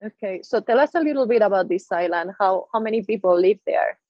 Okay 0.03 0.41
so 0.41 0.59
tell 0.59 0.79
us 0.79 0.95
a 0.95 0.99
little 0.99 1.27
bit 1.27 1.43
about 1.43 1.69
this 1.69 1.91
island. 1.91 2.31
How 2.39 2.65
how 2.73 2.79
many 2.79 3.03
people 3.03 3.39
live 3.39 3.59
there 3.67 4.00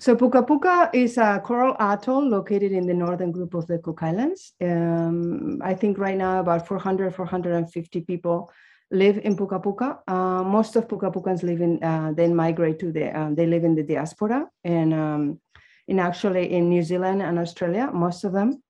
so 0.00 0.14
Puka 0.14 0.42
Puka 0.42 0.90
is 0.94 1.18
a 1.18 1.40
coral 1.44 1.74
atoll 1.80 2.28
located 2.28 2.72
in 2.72 2.86
the 2.86 2.94
northern 2.94 3.32
group 3.32 3.54
of 3.54 3.66
the 3.66 3.78
Cook 3.78 4.02
Islands. 4.02 4.52
Um, 4.60 5.60
I 5.62 5.74
think 5.74 5.98
right 5.98 6.16
now 6.16 6.40
about 6.40 6.68
400, 6.68 7.14
450 7.14 8.02
people 8.02 8.50
live 8.90 9.18
in 9.18 9.36
Puka 9.36 9.58
Puka. 9.58 9.98
Uh, 10.06 10.44
most 10.44 10.76
of 10.76 10.88
Puka 10.88 11.10
Pukans 11.10 11.42
live 11.42 11.60
in, 11.60 11.82
uh, 11.82 12.12
then 12.14 12.34
migrate 12.34 12.78
to 12.78 12.92
the, 12.92 13.16
uh, 13.16 13.30
they 13.32 13.46
live 13.46 13.64
in 13.64 13.74
the 13.74 13.82
diaspora 13.82 14.46
and 14.62 14.94
um, 14.94 15.40
in 15.88 15.98
actually 15.98 16.52
in 16.52 16.68
New 16.68 16.82
Zealand 16.82 17.20
and 17.20 17.38
Australia, 17.38 17.90
most 17.92 18.22
of 18.24 18.32
them 18.32 18.62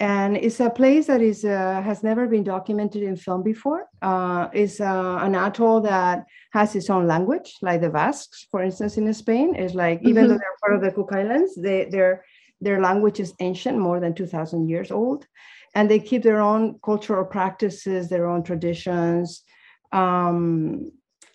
and 0.00 0.36
it's 0.36 0.60
a 0.60 0.70
place 0.70 1.06
that 1.06 1.20
is 1.20 1.44
uh, 1.44 1.80
has 1.82 2.02
never 2.02 2.26
been 2.26 2.44
documented 2.44 3.02
in 3.02 3.16
film 3.16 3.42
before. 3.42 3.86
Uh, 4.00 4.48
it's 4.52 4.80
uh, 4.80 5.18
an 5.20 5.34
atoll 5.34 5.80
that 5.82 6.24
has 6.52 6.74
its 6.74 6.90
own 6.90 7.06
language, 7.06 7.56
like 7.62 7.80
the 7.80 7.90
Basques, 7.90 8.46
for 8.50 8.62
instance, 8.62 8.96
in 8.96 9.12
Spain. 9.14 9.54
Is 9.54 9.74
like 9.74 9.98
mm-hmm. 9.98 10.08
even 10.08 10.28
though 10.28 10.38
they're 10.38 10.60
part 10.60 10.74
of 10.74 10.82
the 10.82 10.92
Cook 10.92 11.10
Islands, 11.12 11.54
they, 11.54 11.88
their 11.90 12.24
their 12.60 12.80
language 12.80 13.20
is 13.20 13.34
ancient, 13.40 13.78
more 13.78 14.00
than 14.00 14.14
two 14.14 14.26
thousand 14.26 14.68
years 14.68 14.90
old, 14.90 15.26
and 15.74 15.88
they 15.88 16.00
keep 16.00 16.22
their 16.22 16.40
own 16.40 16.78
cultural 16.84 17.24
practices, 17.24 18.08
their 18.08 18.26
own 18.26 18.42
traditions, 18.42 19.44
um, 19.92 20.90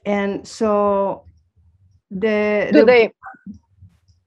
and 0.06 0.48
so 0.48 1.24
The, 2.10 2.70
do 2.72 2.80
the, 2.80 2.86
they 2.86 3.12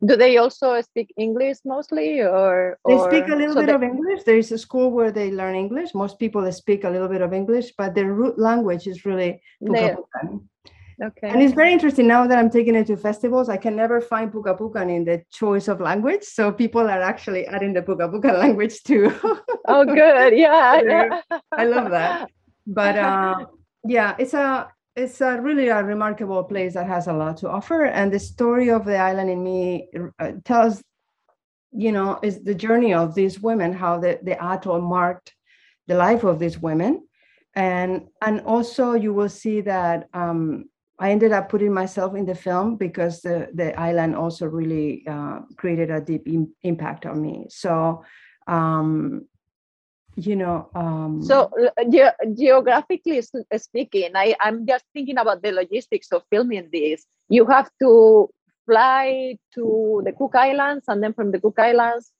do 0.05 0.17
they 0.17 0.37
also 0.39 0.81
speak 0.81 1.13
English 1.17 1.59
mostly, 1.65 2.21
or, 2.23 2.79
they 2.87 2.99
speak 2.99 3.29
a 3.29 3.37
little 3.37 3.55
so 3.55 3.61
bit 3.61 3.67
they- 3.69 3.75
of 3.75 3.83
English. 3.83 4.25
There 4.25 4.39
is 4.39 4.51
a 4.53 4.59
school 4.59 4.91
where 4.91 5.13
they 5.13 5.31
learn 5.31 5.55
English. 5.55 5.95
Most 5.95 6.19
people 6.19 6.51
speak 6.53 6.85
a 6.85 6.91
little 6.91 7.09
bit 7.09 7.21
of 7.21 7.33
English, 7.33 7.73
but 7.77 7.95
their 7.95 8.13
root 8.13 8.39
language 8.39 8.87
is 8.87 9.05
really 9.05 9.43
they- 9.61 9.95
okay. 11.03 11.29
And 11.33 11.43
it's 11.43 11.55
very 11.55 11.73
interesting 11.73 12.07
now 12.07 12.27
that 12.27 12.39
I'm 12.39 12.51
taking 12.51 12.75
it 12.75 12.87
to 12.89 12.97
festivals. 12.97 13.49
I 13.49 13.57
can 13.57 13.75
never 13.75 14.01
find 14.01 14.31
Pukapukan 14.33 14.89
in 14.95 15.05
the 15.05 15.23
choice 15.33 15.69
of 15.69 15.81
language, 15.81 16.25
so 16.25 16.53
people 16.53 16.83
are 16.83 17.01
actually 17.03 17.47
adding 17.47 17.73
the 17.73 17.83
Pukapukan 17.83 18.39
language 18.45 18.83
too. 18.83 19.13
oh, 19.69 19.85
good. 19.85 20.37
Yeah, 20.37 20.81
Yeah, 20.83 21.21
yeah. 21.31 21.39
I 21.53 21.65
love 21.65 21.91
that. 21.91 22.29
But 22.67 22.97
uh, 23.09 23.35
yeah, 23.85 24.15
it's 24.19 24.35
a 24.35 24.69
it's 24.97 25.21
a 25.21 25.41
really 25.41 25.69
a 25.69 25.83
remarkable 25.83 26.45
place 26.45 26.75
that 26.75 26.87
has 26.87 27.07
a 27.07 27.13
lot 27.13 27.37
to 27.39 27.49
offer. 27.49 27.85
And 27.85 28.13
the 28.13 28.19
story 28.19 28.71
of 28.71 28.85
the 28.85 28.97
island 28.97 29.31
in 29.31 29.43
me 29.43 29.89
uh, 30.19 30.33
tells, 30.45 30.83
you 31.73 31.93
know, 31.93 32.19
is 32.23 32.43
the 32.43 32.55
journey 32.55 32.93
of 32.93 33.15
these 33.15 33.41
women, 33.41 33.73
how 33.73 33.99
the, 33.99 34.19
the 34.23 34.43
atoll 34.43 34.81
marked 34.81 35.35
the 35.87 35.95
life 35.95 36.25
of 36.25 36.39
these 36.39 36.59
women. 36.59 37.07
And 37.55 38.09
and 38.23 38.41
also 38.43 38.93
you 38.93 39.13
will 39.13 39.29
see 39.29 39.61
that 39.63 40.09
um, 40.15 40.67
I 41.01 41.11
ended 41.11 41.33
up 41.33 41.49
putting 41.49 41.73
myself 41.73 42.15
in 42.15 42.27
the 42.27 42.35
film 42.35 42.77
because 42.77 43.23
the, 43.23 43.49
the 43.55 43.79
island 43.79 44.15
also 44.15 44.47
really 44.47 45.05
uh, 45.07 45.41
created 45.57 45.91
a 45.91 46.01
deep 46.01 46.29
im- 46.29 46.55
impact 46.63 47.07
on 47.07 47.21
me. 47.21 47.47
So 47.49 48.05
um, 48.47 49.27
you 50.27 50.37
know 50.37 50.69
um, 50.75 51.23
So, 51.23 51.51
uh, 51.79 51.85
ge- 51.91 52.37
geographically 52.39 53.23
speaking, 53.57 54.11
I, 54.15 54.37
I'm 54.41 54.67
just 54.67 54.85
thinking 54.95 55.19
about 55.19 55.43
the 55.43 55.53
logistics 55.53 56.13
of 56.13 56.23
filming 56.31 56.69
this. 56.73 57.07
You 57.29 57.47
have 57.47 57.71
to 57.81 58.29
fly 58.67 59.37
to 59.55 60.03
the 60.05 60.13
Cook 60.13 60.35
Islands, 60.35 60.85
and 60.89 61.03
then 61.03 61.13
from 61.15 61.31
the 61.33 61.41
Cook 61.41 61.59
Islands, 61.59 62.13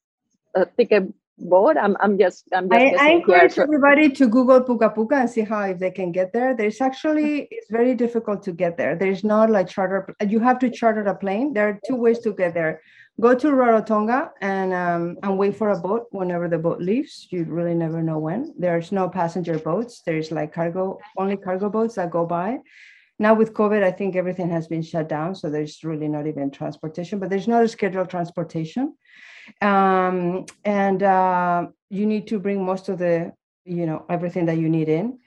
uh, 0.57 0.65
take 0.77 0.93
a 0.93 1.07
boat. 1.39 1.77
I'm, 1.81 1.97
I'm 2.01 2.19
just, 2.19 2.45
I'm 2.53 2.69
just 2.69 2.81
I, 2.81 3.07
I 3.07 3.09
here. 3.09 3.19
encourage 3.19 3.53
So- 3.55 3.63
everybody 3.63 4.11
to 4.11 4.27
Google 4.29 4.61
Puka 4.63 4.91
Puka 4.91 5.15
and 5.17 5.31
see 5.31 5.41
how 5.43 5.63
if 5.63 5.79
they 5.79 5.91
can 5.91 6.13
get 6.13 6.33
there. 6.33 6.55
There's 6.57 6.81
actually 6.81 7.49
it's 7.51 7.71
very 7.71 7.95
difficult 7.95 8.43
to 8.45 8.53
get 8.53 8.77
there. 8.77 8.95
There's 8.97 9.25
not 9.25 9.49
like 9.51 9.69
charter. 9.69 10.15
You 10.27 10.41
have 10.41 10.59
to 10.61 10.71
charter 10.71 11.03
a 11.03 11.15
plane. 11.15 11.53
There 11.55 11.69
are 11.69 11.81
two 11.87 11.97
ways 11.97 12.19
to 12.21 12.33
get 12.35 12.55
there. 12.55 12.83
Go 13.21 13.35
to 13.35 13.49
Rarotonga 13.49 14.31
and 14.41 14.73
um, 14.73 15.19
and 15.23 15.37
wait 15.37 15.57
for 15.57 15.71
a 15.71 15.79
boat 15.79 16.07
whenever 16.11 16.49
the 16.49 16.59
boat 16.59 16.81
leaves. 16.81 17.27
You 17.31 17.45
really 17.45 17.75
never 17.75 18.03
know 18.03 18.19
when. 18.19 18.55
There's 18.59 18.93
no 18.93 19.09
passenger 19.09 19.59
boats. 19.59 20.03
There's 20.07 20.31
like 20.31 20.55
cargo 20.55 20.99
only 21.19 21.37
cargo 21.37 21.69
boats 21.69 21.97
that 21.97 22.11
go 22.11 22.25
by. 22.27 22.59
Now 23.19 23.35
with 23.35 23.53
COVID, 23.53 23.83
I 23.83 23.91
think 23.91 24.17
everything 24.17 24.49
has 24.51 24.67
been 24.67 24.83
shut 24.83 25.09
down, 25.09 25.35
so 25.35 25.51
there's 25.51 25.85
really 25.85 26.09
not 26.09 26.27
even 26.27 26.51
transportation. 26.51 27.19
But 27.19 27.29
there's 27.29 27.49
not 27.49 27.63
a 27.63 27.69
scheduled 27.69 28.09
transportation 28.09 28.95
um, 29.61 30.47
and 30.65 31.03
uh, 31.03 31.67
you 31.89 32.07
need 32.07 32.27
to 32.29 32.39
bring 32.39 32.65
most 32.65 32.89
of 32.89 32.99
the 32.99 33.33
you 33.65 33.87
know 33.87 34.05
everything 34.09 34.47
that 34.47 34.57
you 34.57 34.69
need 34.69 34.89
in 34.89 35.19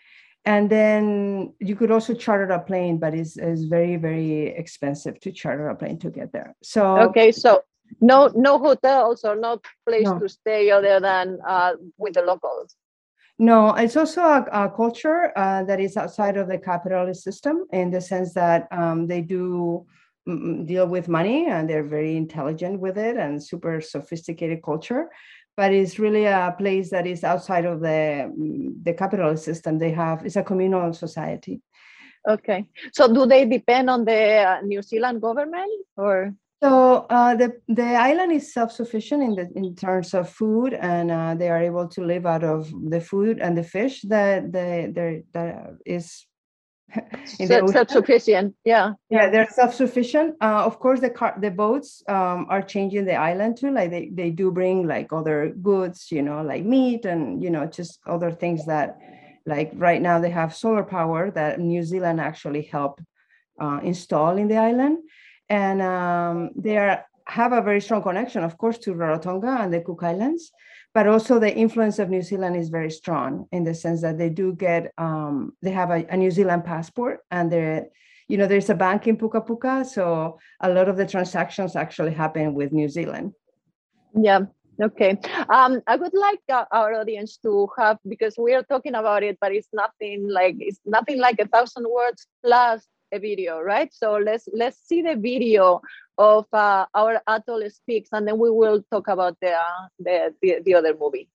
and 0.46 0.70
then 0.70 1.54
you 1.60 1.76
could 1.76 1.92
also 1.92 2.14
charter 2.14 2.52
a 2.52 2.60
plane 2.60 2.98
but 2.98 3.14
it's, 3.14 3.38
it's 3.38 3.64
very 3.64 3.96
very 3.96 4.48
expensive 4.48 5.20
to 5.20 5.32
charter 5.32 5.70
a 5.70 5.76
plane 5.76 6.00
to 6.00 6.10
get 6.10 6.32
there 6.32 6.56
so 6.64 6.98
Okay, 7.10 7.32
so 7.32 7.62
no, 8.02 8.32
no 8.36 8.58
hotels 8.60 9.24
or 9.24 9.36
no 9.36 9.60
place 9.88 10.06
No. 10.06 10.20
to 10.20 10.30
stay 10.30 10.72
other 10.72 11.00
than 11.00 11.40
uh, 11.48 11.74
with 11.98 12.14
the 12.14 12.22
locals. 12.22 12.76
No, 13.40 13.74
it's 13.74 13.98
also 13.98 14.22
a, 14.22 14.46
a 14.52 14.70
culture 14.70 15.32
uh, 15.36 15.64
that 15.64 15.80
is 15.80 15.98
outside 15.98 16.38
of 16.38 16.48
the 16.48 16.60
capitalist 16.60 17.24
system 17.24 17.66
in 17.72 17.90
the 17.90 18.00
sense 18.00 18.34
that 18.36 18.68
um, 18.72 19.08
they 19.08 19.22
do 19.22 19.86
mm, 20.28 20.40
mm, 20.40 20.68
deal 20.68 20.88
with 20.88 21.08
money 21.10 21.48
and 21.48 21.68
they're 21.68 21.84
very 21.84 22.16
intelligent 22.16 22.80
with 22.80 22.98
it 22.98 23.18
and 23.18 23.44
super 23.44 23.82
sophisticated 23.82 24.62
culture. 24.64 25.10
But 25.58 25.74
it's 25.74 25.98
really 26.00 26.26
a 26.26 26.54
place 26.58 26.92
that 26.92 27.06
is 27.08 27.24
outside 27.24 27.66
of 27.66 27.80
the 27.80 28.32
the 28.84 28.94
capitalist 28.94 29.46
system. 29.46 29.80
They 29.80 29.92
have 29.92 30.26
it's 30.26 30.36
a 30.36 30.44
communal 30.44 30.94
society. 30.94 31.62
Okay, 32.30 32.66
so 32.94 33.12
do 33.14 33.26
they 33.26 33.46
depend 33.46 33.90
on 33.90 34.06
the 34.06 34.22
uh, 34.38 34.62
New 34.62 34.82
Zealand 34.82 35.22
government 35.22 35.72
or? 35.98 36.34
So 36.64 37.06
uh, 37.10 37.36
the 37.36 37.60
the 37.68 37.96
island 37.96 38.32
is 38.32 38.54
self-sufficient 38.54 39.22
in 39.22 39.36
the 39.36 39.52
in 39.54 39.76
terms 39.76 40.14
of 40.14 40.30
food, 40.30 40.74
and 40.74 41.12
uh, 41.12 41.36
they 41.36 41.50
are 41.50 41.62
able 41.62 41.90
to 41.90 42.02
live 42.06 42.26
out 42.26 42.46
of 42.46 42.72
the 42.90 43.02
food 43.02 43.40
and 43.42 43.58
the 43.58 43.64
fish 43.64 44.02
that 44.04 44.54
the 44.54 44.90
there 44.96 45.24
that 45.34 45.76
is 45.86 46.26
in 47.40 47.50
the 47.50 47.60
ocean. 47.60 47.74
Self-sufficient, 47.74 48.56
yeah. 48.64 48.94
Yeah, 49.10 49.30
they're 49.30 49.50
self-sufficient. 49.50 50.36
Uh, 50.40 50.64
of 50.64 50.80
course, 50.80 51.02
the 51.02 51.10
car, 51.10 51.36
the 51.38 51.52
boats 51.52 52.02
um, 52.08 52.48
are 52.50 52.62
changing 52.62 53.04
the 53.04 53.16
island 53.16 53.58
too. 53.58 53.72
Like 53.72 53.92
they, 53.92 54.10
they 54.14 54.30
do 54.30 54.50
bring 54.50 54.88
like 54.88 55.12
other 55.12 55.50
goods, 55.62 56.12
you 56.12 56.22
know, 56.22 56.44
like 56.44 56.64
meat 56.64 57.04
and 57.04 57.44
you 57.44 57.50
know 57.50 57.66
just 57.66 58.00
other 58.08 58.32
things 58.32 58.66
that, 58.68 59.00
like 59.46 59.74
right 59.76 60.02
now 60.02 60.22
they 60.22 60.30
have 60.30 60.56
solar 60.56 60.84
power 60.84 61.30
that 61.32 61.60
New 61.60 61.84
Zealand 61.84 62.22
actually 62.22 62.62
helped 62.62 63.02
uh, 63.60 63.80
install 63.84 64.38
in 64.38 64.48
the 64.48 64.58
island, 64.58 65.00
and 65.54 65.84
um, 65.84 66.50
they 66.56 66.78
are 66.78 67.06
have 67.28 67.54
a 67.54 67.62
very 67.62 67.80
strong 67.80 68.02
connection, 68.02 68.44
of 68.44 68.58
course, 68.58 68.78
to 68.80 68.94
Rarotonga 68.94 69.62
and 69.62 69.74
the 69.74 69.82
Cook 69.82 70.02
Islands, 70.04 70.52
but 70.94 71.08
also 71.08 71.40
the 71.40 71.56
influence 71.56 72.00
of 72.00 72.10
New 72.10 72.22
Zealand 72.22 72.56
is 72.58 72.70
very 72.70 72.92
strong 72.92 73.46
in 73.52 73.64
the 73.64 73.74
sense 73.74 74.02
that 74.02 74.18
they 74.18 74.30
do 74.30 74.54
get 74.54 74.92
um, 74.98 75.54
they 75.62 75.72
have 75.72 75.92
a, 75.92 76.06
a 76.10 76.18
New 76.18 76.32
Zealand 76.32 76.66
passport 76.66 77.20
and 77.32 77.52
they're 77.52 77.86
you 78.28 78.38
know 78.38 78.48
there's 78.48 78.72
a 78.72 78.76
bank 78.86 79.08
in 79.08 79.16
Puka 79.16 79.42
Puka, 79.42 79.86
so 79.86 80.40
a 80.62 80.70
lot 80.70 80.90
of 80.90 80.98
the 80.98 81.06
transactions 81.06 81.76
actually 81.76 82.14
happen 82.14 82.56
with 82.56 82.72
New 82.72 82.90
Zealand. 82.90 83.34
Yeah. 84.16 84.42
Okay. 84.82 85.20
Um, 85.50 85.82
I 85.86 85.96
would 85.98 86.16
like 86.16 86.42
uh, 86.52 86.66
our 86.72 86.96
audience 86.96 87.38
to 87.44 87.68
have 87.78 88.00
because 88.08 88.36
we 88.40 88.56
are 88.56 88.64
talking 88.64 88.96
about 88.96 89.22
it, 89.22 89.38
but 89.40 89.52
it's 89.52 89.70
nothing 89.72 90.28
like 90.28 90.56
it's 90.60 90.80
nothing 90.84 91.20
like 91.20 91.38
a 91.40 91.48
thousand 91.48 91.86
words 91.88 92.26
plus 92.44 92.88
a 93.14 93.20
video, 93.20 93.62
right? 93.62 93.94
So 93.94 94.14
let's 94.18 94.48
let's 94.54 94.78
see 94.78 95.02
the 95.02 95.16
video 95.16 95.82
of 96.18 96.46
uh, 96.54 96.86
our 96.94 97.22
atoll 97.28 97.70
speaks, 97.70 98.10
and 98.12 98.28
then 98.28 98.38
we 98.40 98.50
will 98.50 98.84
talk 98.92 99.08
about 99.08 99.38
the 99.42 99.54
uh, 99.54 99.88
the, 100.00 100.34
the 100.42 100.60
the 100.66 100.74
other 100.76 100.96
movie. 101.00 101.30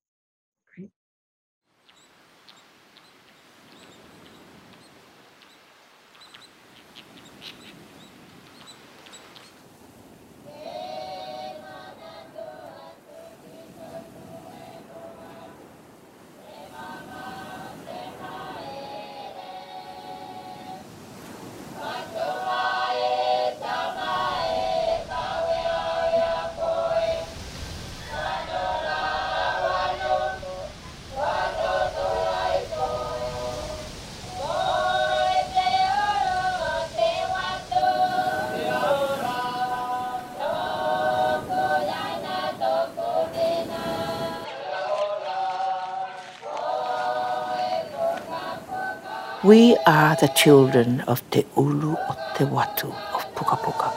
We 49.48 49.78
are 49.86 50.14
the 50.20 50.28
children 50.36 51.00
of 51.08 51.22
Te 51.30 51.42
Ulu 51.56 51.96
o 51.96 52.14
Te 52.36 52.44
Watu 52.44 52.92
of 53.14 53.24
Puka 53.34 53.56
Puka. 53.56 53.88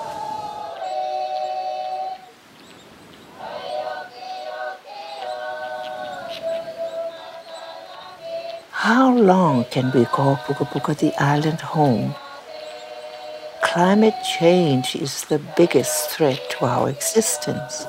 How 8.72 9.12
long 9.14 9.66
can 9.66 9.92
we 9.92 10.06
call 10.06 10.38
Puka 10.38 10.64
Puka 10.64 10.94
the 10.94 11.12
island 11.22 11.60
home? 11.60 12.16
Climate 13.62 14.16
change 14.24 14.96
is 14.96 15.26
the 15.26 15.40
biggest 15.58 16.12
threat 16.12 16.40
to 16.52 16.66
our 16.66 16.90
existence. 16.90 17.86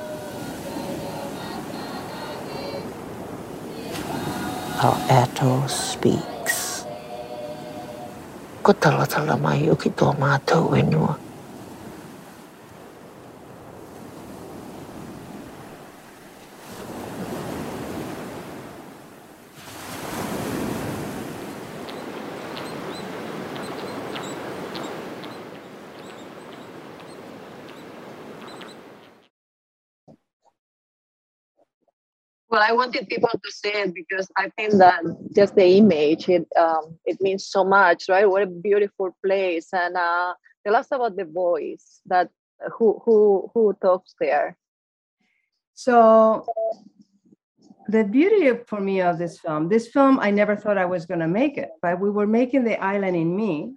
Our 4.83 4.99
atoll 5.09 5.69
speaks. 5.69 6.32
Ko 8.63 8.73
talatala 8.73 9.35
mai 9.45 9.67
o 9.73 9.75
ki 9.75 9.91
tō 9.99 10.13
mātou 10.23 10.77
e 10.79 10.83
nua. 10.87 11.17
I 32.73 32.75
wanted 32.75 33.07
people 33.07 33.29
to 33.29 33.51
see 33.53 33.69
it 33.69 33.93
because 33.93 34.31
I 34.35 34.49
think 34.57 34.73
that 34.85 35.03
just 35.37 35.55
the 35.55 35.69
image 35.77 36.27
it 36.31 36.47
um, 36.57 36.97
it 37.05 37.21
means 37.21 37.45
so 37.47 37.65
much, 37.65 38.09
right? 38.09 38.27
What 38.29 38.43
a 38.43 38.47
beautiful 38.47 39.15
place, 39.25 39.69
and 39.75 39.95
uh, 39.95 40.33
tell 40.65 40.77
us 40.77 40.89
about 40.91 41.15
the 41.21 41.27
voice 41.27 42.01
that 42.07 42.31
who 42.75 43.03
who 43.05 43.51
who 43.53 43.77
talks 43.83 44.15
there. 44.19 44.57
So 45.75 46.47
the 47.89 48.05
beauty 48.05 48.59
for 48.67 48.81
me 48.81 49.03
of 49.03 49.19
this 49.19 49.39
film, 49.39 49.69
this 49.69 49.89
film, 49.89 50.19
I 50.19 50.31
never 50.31 50.57
thought 50.57 50.79
I 50.79 50.87
was 50.87 51.05
going 51.05 51.21
to 51.21 51.29
make 51.29 51.59
it, 51.59 51.71
but 51.83 52.01
we 52.01 52.09
were 52.09 52.27
making 52.41 52.65
the 52.65 52.81
island 52.83 53.17
in 53.17 53.37
me, 53.37 53.75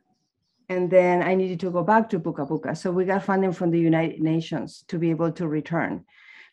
and 0.70 0.90
then 0.90 1.22
I 1.22 1.36
needed 1.36 1.60
to 1.66 1.70
go 1.70 1.84
back 1.84 2.08
to 2.12 2.20
Puka 2.22 2.46
Puka. 2.46 2.74
So 2.78 2.94
we 2.94 3.04
got 3.04 3.26
funding 3.26 3.52
from 3.52 3.72
the 3.72 3.80
United 3.92 4.22
Nations 4.22 4.86
to 4.88 4.98
be 4.98 5.10
able 5.10 5.34
to 5.34 5.50
return. 5.50 6.06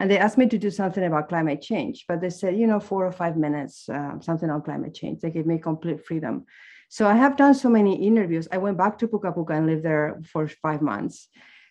And 0.03 0.11
they 0.11 0.19
asked 0.19 0.37
me 0.37 0.49
to 0.49 0.59
do 0.59 0.69
something 0.69 1.05
about 1.05 1.29
climate 1.29 1.63
change, 1.63 2.07
but 2.09 2.21
they 2.21 2.31
said, 2.31 2.59
you 2.59 2.67
know, 2.67 2.81
four 2.81 3.07
or 3.07 3.13
five 3.13 3.37
minutes, 3.37 3.89
uh, 3.89 4.19
something 4.19 4.51
on 4.51 4.61
climate 4.61 4.95
change. 4.95 5.21
They 5.21 5.31
gave 5.31 5.47
me 5.47 5.59
complete 5.59 6.05
freedom. 6.05 6.45
So 6.89 7.07
I 7.07 7.15
have 7.15 7.37
done 7.37 7.55
so 7.55 7.69
many 7.69 8.05
interviews. 8.05 8.49
I 8.51 8.59
went 8.59 8.77
back 8.77 8.99
to 8.99 9.07
Puka 9.07 9.31
Puka 9.31 9.53
and 9.53 9.69
lived 9.69 9.85
there 9.85 10.21
for 10.33 10.49
five 10.49 10.83
months. 10.83 11.29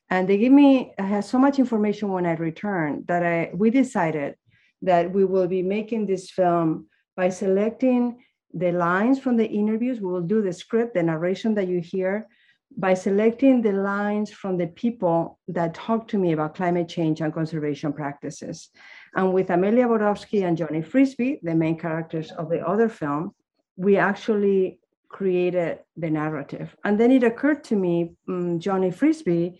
And 0.10 0.30
they 0.30 0.38
gave 0.38 0.54
me 0.54 0.94
I 0.98 1.02
had 1.02 1.26
so 1.26 1.40
much 1.40 1.60
information 1.60 2.08
when 2.08 2.26
I 2.26 2.36
returned 2.36 3.08
that 3.08 3.22
I 3.22 3.52
we 3.54 3.70
decided 3.70 4.36
that 4.82 5.12
we 5.12 5.26
will 5.26 5.50
be 5.50 5.62
making 5.62 6.06
this 6.06 6.32
film 6.32 6.88
by 7.18 7.28
selecting 7.28 8.24
the 8.54 8.72
lines 8.72 9.20
from 9.20 9.36
the 9.36 9.50
interviews. 9.62 10.00
We 10.00 10.10
will 10.10 10.30
do 10.36 10.42
the 10.42 10.54
script, 10.54 10.94
the 10.94 11.04
narration 11.04 11.56
that 11.56 11.68
you 11.68 11.82
hear, 11.82 12.30
by 12.78 12.94
selecting 12.94 13.62
the 13.62 13.74
lines 13.74 14.32
from 14.32 14.58
the 14.58 14.68
people 14.68 15.40
that 15.48 15.74
talk 15.74 16.08
to 16.08 16.18
me 16.18 16.32
about 16.32 16.56
climate 16.56 16.88
change 16.88 17.22
and 17.22 17.34
conservation 17.34 17.94
practices. 17.94 18.70
And 19.16 19.34
with 19.34 19.50
Amelia 19.50 19.88
Borofsky 19.88 20.48
and 20.48 20.58
Johnny 20.58 20.82
Frisbie, 20.82 21.40
the 21.44 21.56
main 21.56 21.78
characters 21.78 22.32
of 22.32 22.50
the 22.50 22.66
other 22.66 22.88
film, 22.88 23.34
we 23.76 23.98
actually 23.98 24.80
created 25.10 25.80
the 25.98 26.10
narrative. 26.10 26.76
And 26.84 27.00
then 27.00 27.12
it 27.12 27.24
occurred 27.24 27.64
to 27.66 27.76
me, 27.76 28.16
um, 28.30 28.60
Johnny 28.60 28.92
Frisbie 28.92 29.60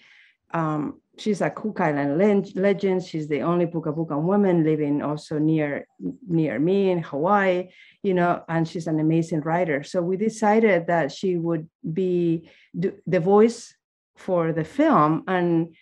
um, 0.54 1.02
she's 1.18 1.42
a 1.42 1.50
Cook 1.50 1.80
Island 1.82 2.18
legend. 2.56 3.04
She's 3.04 3.28
the 3.28 3.42
only 3.42 3.68
Puka 3.68 3.92
woman 3.92 4.64
living 4.64 5.02
also 5.02 5.38
near 5.40 5.88
near 6.28 6.60
me 6.60 6.92
in 6.92 7.04
Hawaii, 7.04 7.70
you 8.04 8.14
know, 8.14 8.44
and 8.48 8.68
she's 8.68 8.88
an 8.88 9.00
amazing 9.00 9.42
writer. 9.42 9.84
So 9.84 10.02
we 10.02 10.18
decided 10.18 10.88
that 10.88 11.12
she 11.12 11.38
would 11.38 11.70
be 11.94 12.50
the 12.74 13.20
voice 13.20 13.76
for 14.16 14.54
the 14.54 14.64
film, 14.64 15.24
and 15.28 15.76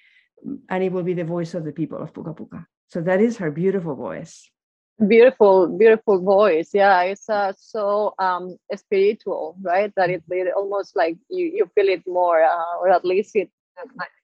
and 0.70 0.84
it 0.84 0.92
will 0.92 1.04
be 1.04 1.14
the 1.14 1.24
voice 1.24 1.54
of 1.54 1.66
the 1.66 1.72
people 1.72 2.02
of 2.02 2.14
Puka 2.14 2.34
Puka. 2.34 2.66
So 2.88 3.02
that 3.02 3.22
is 3.22 3.38
her 3.38 3.52
beautiful 3.52 3.96
voice. 3.96 4.50
Beautiful, 5.08 5.68
beautiful 5.78 6.20
voice. 6.22 6.72
Yeah, 6.74 7.02
it's 7.04 7.30
uh, 7.30 7.54
so 7.58 8.14
um, 8.20 8.58
spiritual, 8.76 9.56
right? 9.62 9.94
That 9.96 10.10
it, 10.10 10.24
it 10.30 10.54
almost 10.54 10.94
like 10.96 11.16
you, 11.30 11.46
you 11.46 11.72
feel 11.74 11.88
it 11.88 12.04
more, 12.06 12.44
uh, 12.44 12.76
or 12.82 12.90
at 12.90 13.06
least 13.06 13.36
it 13.36 13.50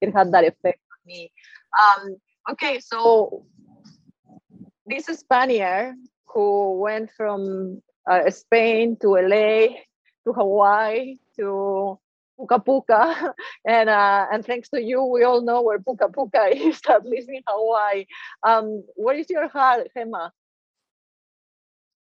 it 0.01 0.13
had 0.13 0.33
that 0.33 0.43
effect 0.43 0.79
me. 1.05 1.31
Um, 1.73 2.17
okay, 2.51 2.79
so 2.79 3.45
this 4.85 5.09
is 5.09 5.19
Spaniard 5.19 5.95
who 6.27 6.79
went 6.79 7.11
from 7.15 7.81
uh, 8.09 8.29
Spain 8.29 8.97
to 9.01 9.15
LA 9.15 9.67
to 10.25 10.33
Hawaii 10.33 11.17
to 11.37 11.99
Puka 12.37 12.59
Puka, 12.59 13.33
and 13.67 13.89
uh, 13.89 14.25
and 14.31 14.45
thanks 14.45 14.69
to 14.69 14.81
you, 14.81 15.03
we 15.03 15.23
all 15.23 15.41
know 15.41 15.61
where 15.61 15.79
Puka 15.79 16.09
Puka 16.09 16.47
is, 16.55 16.81
at 16.89 17.05
least 17.05 17.29
in 17.29 17.41
Hawaii. 17.47 18.05
Um, 18.43 18.83
where 18.95 19.15
is 19.15 19.29
your 19.29 19.47
heart, 19.47 19.87
Gemma? 19.95 20.31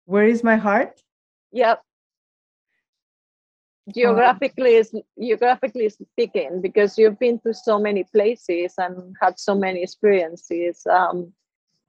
Where 0.06 0.24
is 0.24 0.42
my 0.42 0.56
heart? 0.56 1.02
Yep 1.52 1.82
geographically 3.94 4.74
is 4.74 4.94
geographically 5.20 5.88
speaking 5.88 6.60
because 6.60 6.98
you've 6.98 7.18
been 7.18 7.38
to 7.40 7.54
so 7.54 7.78
many 7.78 8.04
places 8.04 8.74
and 8.78 9.14
had 9.20 9.38
so 9.38 9.54
many 9.54 9.82
experiences 9.82 10.86
um 10.90 11.32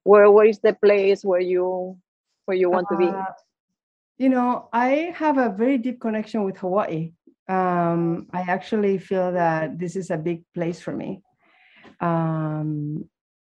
where 0.03 0.31
where 0.31 0.45
is 0.45 0.59
the 0.59 0.73
place 0.73 1.23
where 1.23 1.41
you 1.41 1.97
where 2.45 2.57
you 2.57 2.69
want 2.69 2.88
to 2.89 2.97
be? 2.97 3.05
Uh, 3.05 3.25
you 4.17 4.29
know 4.29 4.69
i 4.73 5.13
have 5.15 5.38
a 5.38 5.49
very 5.49 5.77
deep 5.77 5.99
connection 5.99 6.43
with 6.43 6.57
hawaii. 6.57 7.12
Um 7.47 8.27
i 8.31 8.41
actually 8.41 8.97
feel 8.97 9.31
that 9.33 9.77
this 9.79 9.95
is 9.95 10.12
a 10.12 10.17
big 10.17 10.43
place 10.53 10.79
for 10.81 10.93
me. 10.93 11.21
Um 11.99 13.09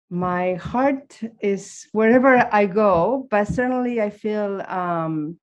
my 0.09 0.55
heart 0.55 1.19
is 1.41 1.87
wherever 1.91 2.47
i 2.53 2.65
go 2.65 3.27
but 3.29 3.45
certainly 3.45 3.99
i 4.01 4.09
feel 4.09 4.61
um 4.61 5.37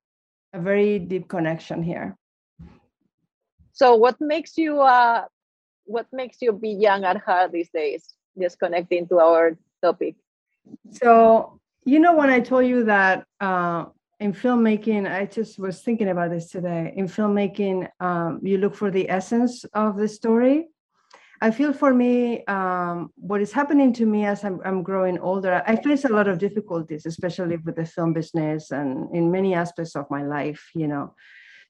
a 0.54 0.60
very 0.60 0.98
deep 0.98 1.28
connection 1.28 1.82
here 1.82 2.16
so 3.74 3.96
what 3.96 4.20
makes 4.20 4.56
you 4.56 4.80
uh 4.80 5.24
what 5.84 6.06
makes 6.12 6.38
you 6.40 6.52
be 6.52 6.70
young 6.70 7.04
at 7.04 7.18
heart 7.18 7.52
these 7.52 7.70
days? 7.70 8.14
Just 8.40 8.58
connecting 8.58 9.06
to 9.08 9.18
our 9.18 9.58
topic. 9.82 10.14
So 10.92 11.60
you 11.84 11.98
know 11.98 12.14
when 12.14 12.30
I 12.30 12.40
told 12.40 12.66
you 12.66 12.84
that 12.84 13.26
uh, 13.40 13.86
in 14.20 14.32
filmmaking, 14.32 15.10
I 15.10 15.26
just 15.26 15.58
was 15.58 15.82
thinking 15.82 16.08
about 16.08 16.30
this 16.30 16.48
today. 16.50 16.94
In 16.96 17.06
filmmaking, 17.06 17.88
um, 18.00 18.40
you 18.42 18.58
look 18.58 18.74
for 18.74 18.90
the 18.90 19.10
essence 19.10 19.64
of 19.74 19.96
the 19.96 20.08
story. 20.08 20.68
I 21.42 21.50
feel 21.50 21.72
for 21.74 21.92
me, 21.92 22.44
um, 22.46 23.10
what 23.16 23.42
is 23.42 23.52
happening 23.52 23.92
to 23.94 24.06
me 24.06 24.24
as 24.24 24.44
I'm, 24.44 24.60
I'm, 24.64 24.82
growing 24.82 25.18
older, 25.18 25.62
I 25.66 25.76
face 25.76 26.04
a 26.04 26.08
lot 26.08 26.26
of 26.26 26.38
difficulties, 26.38 27.04
especially 27.04 27.56
with 27.56 27.76
the 27.76 27.84
film 27.84 28.14
business 28.14 28.70
and 28.70 29.14
in 29.14 29.30
many 29.30 29.52
aspects 29.52 29.94
of 29.94 30.06
my 30.10 30.22
life, 30.22 30.70
you 30.74 30.86
know. 30.86 31.14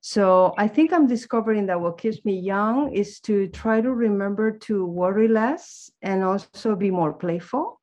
So 0.06 0.52
I 0.58 0.68
think 0.68 0.92
I'm 0.92 1.06
discovering 1.06 1.64
that 1.68 1.80
what 1.80 1.96
keeps 1.96 2.22
me 2.26 2.38
young 2.38 2.92
is 2.92 3.20
to 3.20 3.48
try 3.48 3.80
to 3.80 3.90
remember 3.90 4.50
to 4.68 4.84
worry 4.84 5.28
less 5.28 5.90
and 6.02 6.22
also 6.22 6.76
be 6.76 6.90
more 6.90 7.14
playful. 7.14 7.80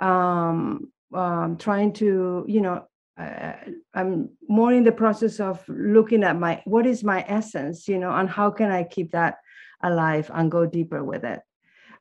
Um, 0.00 0.90
um, 1.12 1.58
trying 1.58 1.92
to, 2.00 2.46
you 2.48 2.62
know, 2.62 2.86
uh, 3.18 3.52
I'm 3.92 4.30
more 4.48 4.72
in 4.72 4.84
the 4.84 4.92
process 4.92 5.38
of 5.38 5.62
looking 5.68 6.24
at 6.24 6.38
my 6.38 6.62
what 6.64 6.86
is 6.86 7.04
my 7.04 7.26
essence, 7.28 7.88
you 7.88 7.98
know, 7.98 8.10
and 8.10 8.30
how 8.30 8.50
can 8.50 8.70
I 8.70 8.84
keep 8.84 9.10
that 9.10 9.36
alive 9.82 10.30
and 10.32 10.50
go 10.50 10.64
deeper 10.64 11.04
with 11.04 11.24
it. 11.24 11.40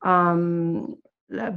Um, 0.04 0.95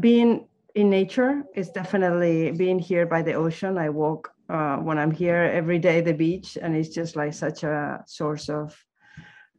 being 0.01 0.49
in 0.75 0.91
nature 0.91 1.45
is 1.55 1.71
definitely 1.71 2.51
being 2.51 2.81
here 2.81 3.07
by 3.07 3.23
the 3.23 3.35
ocean. 3.35 3.79
I 3.79 3.91
walk 3.91 4.32
uh, 4.49 4.77
when 4.77 4.99
I'm 4.99 5.11
here 5.11 5.51
every 5.53 5.79
day 5.79 6.01
the 6.01 6.15
beach, 6.15 6.59
and 6.61 6.77
it's 6.77 6.91
just 6.91 7.17
like 7.17 7.35
such 7.35 7.63
a 7.63 8.03
source 8.07 8.49
of 8.49 8.77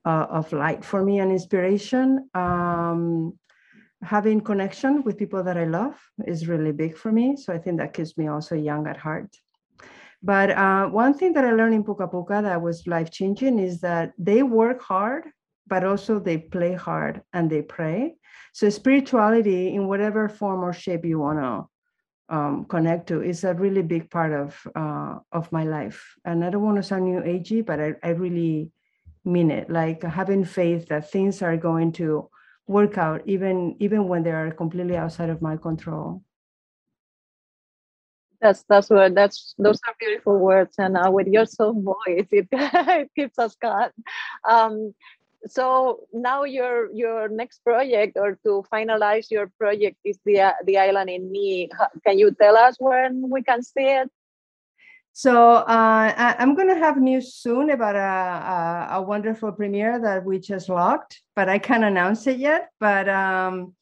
uh, 0.05 0.27
of 0.29 0.51
light 0.51 0.83
for 0.83 1.03
me 1.03 1.19
and 1.19 1.31
inspiration. 1.31 2.29
Um, 2.33 3.37
having 4.03 4.41
connection 4.41 5.03
with 5.03 5.17
people 5.17 5.43
that 5.43 5.57
I 5.57 5.63
love 5.65 5.95
is 6.27 6.47
really 6.47 6.73
big 6.73 6.97
for 6.97 7.11
me. 7.11 7.37
So 7.37 7.53
I 7.53 7.57
think 7.57 7.77
that 7.79 7.93
keeps 7.93 8.17
me 8.17 8.27
also 8.27 8.55
young 8.55 8.85
at 8.87 8.97
heart. 8.97 9.29
But 10.21 10.51
uh, 10.51 10.87
one 10.87 11.13
thing 11.13 11.33
that 11.33 11.45
I 11.45 11.51
learned 11.51 11.75
in 11.75 11.83
Puka 11.83 12.07
Puka 12.07 12.41
that 12.43 12.61
was 12.61 12.87
life 12.87 13.11
changing 13.11 13.59
is 13.59 13.81
that 13.81 14.13
they 14.17 14.43
work 14.43 14.81
hard, 14.81 15.25
but 15.67 15.83
also 15.83 16.19
they 16.19 16.37
play 16.37 16.73
hard 16.73 17.21
and 17.33 17.49
they 17.49 17.61
pray. 17.61 18.15
So 18.53 18.69
spirituality, 18.69 19.73
in 19.73 19.87
whatever 19.87 20.29
form 20.29 20.63
or 20.63 20.73
shape 20.73 21.05
you 21.05 21.19
want 21.19 21.39
to 21.39 21.67
um, 22.29 22.65
connect 22.65 23.07
to 23.07 23.21
is 23.21 23.43
a 23.43 23.53
really 23.53 23.81
big 23.81 24.09
part 24.09 24.33
of 24.33 24.67
uh, 24.75 25.19
of 25.31 25.51
my 25.51 25.63
life. 25.63 26.15
And 26.25 26.43
I 26.43 26.49
don't 26.49 26.63
want 26.63 26.77
to 26.77 26.83
sound 26.83 27.05
new 27.05 27.21
agey, 27.21 27.65
but 27.65 27.79
I, 27.79 27.93
I 28.03 28.09
really 28.09 28.71
mean 29.25 29.51
it. 29.51 29.69
Like 29.69 30.03
having 30.03 30.45
faith 30.45 30.87
that 30.87 31.11
things 31.11 31.41
are 31.41 31.57
going 31.57 31.91
to 31.93 32.29
work 32.67 32.97
out, 32.97 33.21
even 33.25 33.75
even 33.79 34.07
when 34.07 34.23
they 34.23 34.31
are 34.31 34.51
completely 34.51 34.97
outside 34.97 35.29
of 35.29 35.41
my 35.41 35.57
control. 35.57 36.23
That's 38.41 38.63
that's 38.67 38.89
what 38.89 39.15
that's 39.15 39.55
those 39.57 39.79
are 39.87 39.95
beautiful 39.99 40.37
words, 40.37 40.75
and 40.77 40.97
uh, 40.97 41.09
with 41.11 41.27
your 41.27 41.45
soft 41.45 41.79
voice, 41.79 42.27
it, 42.31 42.47
it 42.51 43.11
keeps 43.15 43.39
us 43.39 43.55
calm. 43.55 43.91
Um, 44.47 44.93
so 45.45 45.99
now 46.13 46.43
your 46.43 46.91
your 46.93 47.27
next 47.27 47.63
project 47.63 48.17
or 48.17 48.39
to 48.43 48.63
finalize 48.71 49.29
your 49.29 49.51
project 49.59 49.97
is 50.03 50.17
the 50.25 50.53
the 50.65 50.77
island 50.77 51.09
in 51.09 51.31
me 51.31 51.69
can 52.05 52.17
you 52.17 52.31
tell 52.39 52.55
us 52.55 52.75
when 52.79 53.29
we 53.29 53.43
can 53.43 53.61
see 53.61 53.87
it 53.87 54.09
so 55.15 55.57
uh, 55.57 56.11
I, 56.17 56.35
am 56.39 56.55
going 56.55 56.69
to 56.69 56.75
have 56.75 56.97
news 56.97 57.35
soon 57.35 57.69
about 57.69 57.95
a, 57.95 57.99
a, 57.99 58.97
a, 58.97 59.01
wonderful 59.03 59.51
premiere 59.51 59.99
that 59.99 60.25
we 60.25 60.39
just 60.39 60.69
locked, 60.69 61.21
but 61.35 61.47
I 61.47 61.59
can't 61.59 61.83
announce 61.83 62.25
it 62.25 62.37
yet. 62.37 62.69
But 62.79 63.07
um, 63.07 63.75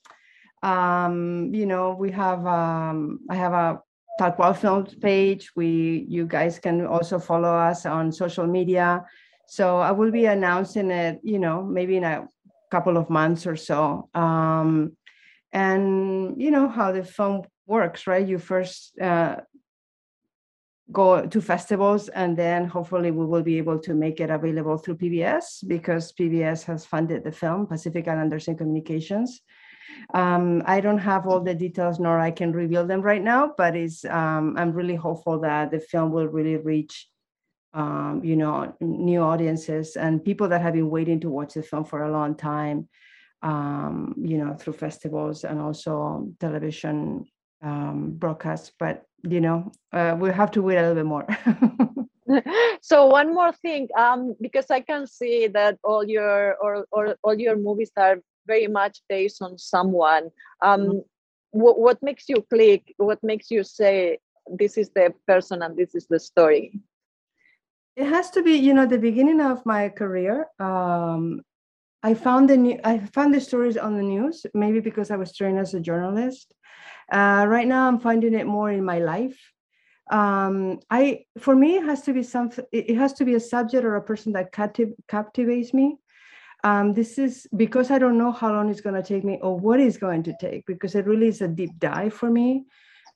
um, 0.61 1.49
you 1.53 1.65
know, 1.65 1.95
we 1.97 2.11
have 2.11 2.45
um, 2.45 3.21
I 3.29 3.35
have 3.35 3.53
a 3.53 3.81
Tal 4.19 4.33
Cual 4.33 4.57
Films 4.57 4.93
page. 4.95 5.51
We 5.55 6.05
you 6.09 6.25
guys 6.25 6.59
can 6.59 6.85
also 6.85 7.17
follow 7.17 7.53
us 7.53 7.85
on 7.85 8.11
social 8.11 8.45
media. 8.45 9.05
So 9.47 9.77
I 9.77 9.91
will 9.91 10.11
be 10.11 10.25
announcing 10.25 10.91
it, 10.91 11.19
you 11.23 11.39
know, 11.39 11.63
maybe 11.63 11.97
in 11.97 12.03
a 12.03 12.27
couple 12.71 12.97
of 12.97 13.09
months 13.09 13.45
or 13.45 13.55
so. 13.55 14.09
Um, 14.13 14.95
and 15.51 16.41
you 16.41 16.51
know 16.51 16.69
how 16.69 16.91
the 16.91 17.03
film 17.03 17.43
works, 17.67 18.07
right? 18.07 18.25
You 18.25 18.37
first 18.37 18.97
uh, 18.99 19.37
go 20.91 21.25
to 21.25 21.41
festivals 21.41 22.09
and 22.09 22.35
then 22.37 22.65
hopefully 22.65 23.11
we 23.11 23.25
will 23.25 23.43
be 23.43 23.57
able 23.57 23.79
to 23.79 23.93
make 23.93 24.19
it 24.19 24.29
available 24.29 24.77
through 24.77 24.97
PBS 24.97 25.67
because 25.67 26.13
PBS 26.13 26.63
has 26.65 26.85
funded 26.85 27.23
the 27.23 27.31
film, 27.31 27.67
Pacific 27.67 28.07
Islanders 28.07 28.47
in 28.47 28.57
Communications. 28.57 29.41
Um, 30.13 30.63
I 30.65 30.79
don't 30.81 30.97
have 30.97 31.27
all 31.27 31.41
the 31.41 31.53
details 31.53 31.99
nor 31.99 32.19
I 32.19 32.31
can 32.31 32.51
reveal 32.51 32.85
them 32.85 33.01
right 33.01 33.21
now, 33.21 33.53
but 33.57 33.75
it's 33.75 34.05
um, 34.05 34.55
I'm 34.57 34.71
really 34.71 34.95
hopeful 34.95 35.39
that 35.41 35.71
the 35.71 35.79
film 35.79 36.11
will 36.11 36.27
really 36.27 36.57
reach 36.57 37.09
um, 37.73 38.21
you 38.23 38.35
know 38.35 38.75
new 38.81 39.21
audiences 39.21 39.95
and 39.95 40.23
people 40.23 40.47
that 40.49 40.61
have 40.61 40.73
been 40.73 40.89
waiting 40.89 41.19
to 41.21 41.29
watch 41.29 41.53
the 41.53 41.63
film 41.63 41.85
for 41.85 42.03
a 42.03 42.11
long 42.11 42.35
time 42.35 42.87
um, 43.41 44.13
you 44.17 44.37
know 44.37 44.53
through 44.53 44.73
festivals 44.73 45.43
and 45.43 45.59
also 45.59 46.27
television 46.39 47.25
um, 47.61 48.11
broadcasts. 48.11 48.71
But 48.77 49.03
you 49.23 49.41
know 49.41 49.71
uh, 49.93 50.15
we 50.19 50.31
have 50.31 50.51
to 50.51 50.61
wait 50.61 50.77
a 50.77 50.81
little 50.81 50.95
bit 50.95 51.05
more. 51.05 51.27
So 52.81 53.07
one 53.07 53.33
more 53.33 53.51
thing 53.53 53.89
um, 53.97 54.35
because 54.41 54.71
i 54.71 54.79
can 54.79 55.05
see 55.05 55.47
that 55.47 55.77
all 55.83 56.03
your 56.03 56.55
or, 56.61 56.85
or 56.91 57.15
all 57.23 57.37
your 57.39 57.57
movies 57.57 57.91
are 57.97 58.17
very 58.47 58.67
much 58.67 59.01
based 59.07 59.41
on 59.41 59.57
someone 59.57 60.29
um, 60.61 60.81
mm-hmm. 60.81 60.99
what, 61.51 61.79
what 61.79 62.03
makes 62.03 62.27
you 62.27 62.45
click 62.49 62.93
what 62.97 63.19
makes 63.23 63.51
you 63.51 63.63
say 63.63 64.17
this 64.57 64.77
is 64.77 64.89
the 64.95 65.13
person 65.27 65.61
and 65.61 65.77
this 65.77 65.93
is 65.93 66.07
the 66.07 66.19
story 66.19 66.79
it 67.95 68.05
has 68.07 68.29
to 68.31 68.43
be 68.43 68.53
you 68.53 68.73
know 68.73 68.85
the 68.85 68.97
beginning 68.97 69.41
of 69.41 69.65
my 69.65 69.89
career 69.89 70.47
um, 70.59 71.41
i 72.03 72.13
found 72.13 72.49
the 72.49 72.57
new 72.57 72.79
i 72.83 72.97
found 73.13 73.33
the 73.33 73.41
stories 73.41 73.77
on 73.77 73.95
the 73.95 74.03
news 74.03 74.45
maybe 74.53 74.79
because 74.79 75.11
i 75.11 75.15
was 75.15 75.35
trained 75.35 75.59
as 75.59 75.73
a 75.73 75.79
journalist. 75.79 76.53
Uh, 77.11 77.45
right 77.47 77.67
now 77.67 77.87
i'm 77.87 77.99
finding 77.99 78.33
it 78.33 78.47
more 78.47 78.71
in 78.71 78.83
my 78.85 78.99
life. 78.99 79.37
Um, 80.11 80.79
i 80.89 81.25
for 81.39 81.55
me 81.55 81.77
it 81.77 81.83
has 81.83 82.01
to 82.03 82.13
be 82.13 82.23
something 82.23 82.65
it 82.71 82.95
has 82.95 83.13
to 83.13 83.25
be 83.25 83.35
a 83.35 83.39
subject 83.39 83.83
or 83.83 83.95
a 83.95 84.01
person 84.01 84.33
that 84.33 84.51
captiv- 84.53 84.95
captivates 85.07 85.73
me. 85.73 85.97
Um, 86.63 86.93
this 86.93 87.17
is 87.17 87.47
because 87.55 87.89
I 87.89 87.97
don't 87.97 88.19
know 88.19 88.31
how 88.31 88.53
long 88.53 88.69
it's 88.69 88.81
going 88.81 89.01
to 89.01 89.07
take 89.13 89.23
me 89.23 89.39
or 89.41 89.59
what 89.59 89.79
it's 89.79 89.97
going 89.97 90.23
to 90.23 90.33
take 90.39 90.65
because 90.67 90.93
it 90.95 91.07
really 91.07 91.27
is 91.27 91.41
a 91.41 91.47
deep 91.47 91.79
dive 91.79 92.13
for 92.13 92.29
me. 92.29 92.65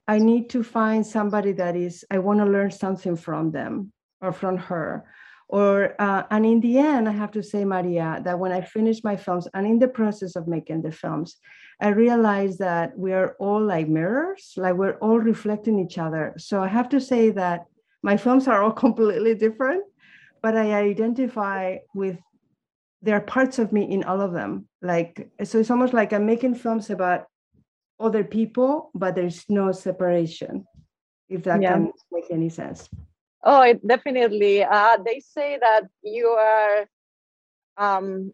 I 0.07 0.17
need 0.17 0.49
to 0.49 0.63
find 0.63 1.05
somebody 1.05 1.51
that 1.53 1.75
is, 1.75 2.03
I 2.09 2.17
want 2.17 2.39
to 2.39 2.45
learn 2.45 2.71
something 2.71 3.15
from 3.15 3.51
them 3.51 3.93
or 4.21 4.31
from 4.31 4.57
her. 4.57 5.05
Or, 5.47 5.99
uh, 6.01 6.23
and 6.31 6.45
in 6.45 6.59
the 6.59 6.79
end, 6.79 7.07
I 7.07 7.11
have 7.11 7.31
to 7.31 7.43
say, 7.43 7.65
Maria, 7.65 8.21
that 8.25 8.39
when 8.39 8.51
I 8.51 8.61
finish 8.61 9.03
my 9.03 9.15
films 9.15 9.47
and 9.53 9.67
in 9.67 9.77
the 9.77 9.87
process 9.87 10.35
of 10.35 10.47
making 10.47 10.81
the 10.81 10.91
films, 10.91 11.37
I 11.79 11.89
realized 11.89 12.59
that 12.59 12.97
we 12.97 13.13
are 13.13 13.35
all 13.39 13.61
like 13.61 13.87
mirrors, 13.87 14.53
like 14.57 14.75
we're 14.75 14.97
all 14.97 15.19
reflecting 15.19 15.79
each 15.79 15.97
other. 15.97 16.33
So 16.37 16.63
I 16.63 16.67
have 16.67 16.89
to 16.89 16.99
say 16.99 17.29
that 17.31 17.65
my 18.01 18.17
films 18.17 18.47
are 18.47 18.63
all 18.63 18.71
completely 18.85 19.35
different, 19.35 19.83
but 20.41 20.55
I 20.55 20.73
identify 20.73 21.77
with 21.93 22.17
there 23.05 23.15
are 23.15 23.21
parts 23.21 23.59
of 23.59 23.71
me 23.71 23.83
in 23.83 24.03
all 24.03 24.19
of 24.19 24.33
them 24.33 24.67
like 24.81 25.29
so 25.43 25.59
it's 25.59 25.69
almost 25.69 25.93
like 25.93 26.11
i'm 26.11 26.25
making 26.25 26.55
films 26.55 26.89
about 26.89 27.25
other 27.99 28.23
people 28.23 28.89
but 28.95 29.15
there's 29.15 29.45
no 29.47 29.71
separation 29.71 30.65
if 31.29 31.43
that 31.43 31.61
yeah. 31.61 31.73
can 31.73 31.91
make 32.11 32.25
any 32.31 32.49
sense 32.49 32.89
oh 33.45 33.61
it 33.61 33.85
definitely. 33.87 34.63
Uh, 34.63 34.97
they 35.05 35.19
say 35.19 35.57
that 35.59 35.83
you 36.03 36.27
are 36.27 36.87
um 37.77 38.33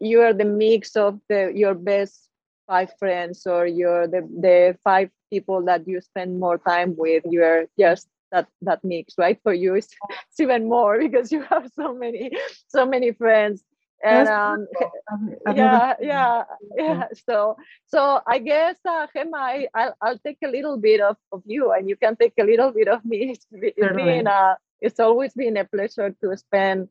you 0.00 0.20
are 0.22 0.32
the 0.32 0.44
mix 0.44 0.96
of 0.96 1.20
the 1.28 1.52
your 1.54 1.74
best 1.74 2.30
five 2.66 2.90
friends 2.98 3.46
or 3.46 3.66
you're 3.66 4.06
the, 4.08 4.22
the 4.40 4.76
five 4.84 5.10
people 5.30 5.64
that 5.64 5.86
you 5.86 6.00
spend 6.00 6.40
more 6.40 6.58
time 6.58 6.94
with. 6.96 7.24
You're 7.28 7.66
just 7.78 8.08
that 8.32 8.48
that 8.62 8.84
mix 8.84 9.14
right? 9.18 9.38
For 9.42 9.52
you 9.54 9.74
it's, 9.74 9.88
it's 10.30 10.40
even 10.40 10.68
more 10.68 10.98
because 11.04 11.32
you 11.32 11.42
have 11.42 11.70
so 11.74 11.94
many 11.94 12.30
so 12.68 12.86
many 12.86 13.12
friends 13.12 13.64
and 14.04 14.28
um, 14.28 14.66
yeah, 15.54 15.94
yeah, 16.00 16.44
yeah. 16.76 17.04
So, 17.28 17.56
so 17.86 18.20
I 18.26 18.38
guess, 18.38 18.76
uh, 18.86 19.06
Gemma, 19.14 19.36
I, 19.36 19.68
I'll, 19.74 19.96
I'll 20.00 20.18
take 20.18 20.38
a 20.44 20.48
little 20.48 20.76
bit 20.76 21.00
of, 21.00 21.16
of 21.32 21.42
you, 21.46 21.72
and 21.72 21.88
you 21.88 21.96
can 21.96 22.16
take 22.16 22.34
a 22.38 22.44
little 22.44 22.70
bit 22.70 22.88
of 22.88 23.04
me. 23.04 23.34
It's 23.52 23.94
been, 23.94 24.26
uh, 24.26 24.54
it's 24.80 25.00
always 25.00 25.32
been 25.34 25.56
a 25.56 25.64
pleasure 25.64 26.14
to 26.22 26.36
spend 26.36 26.88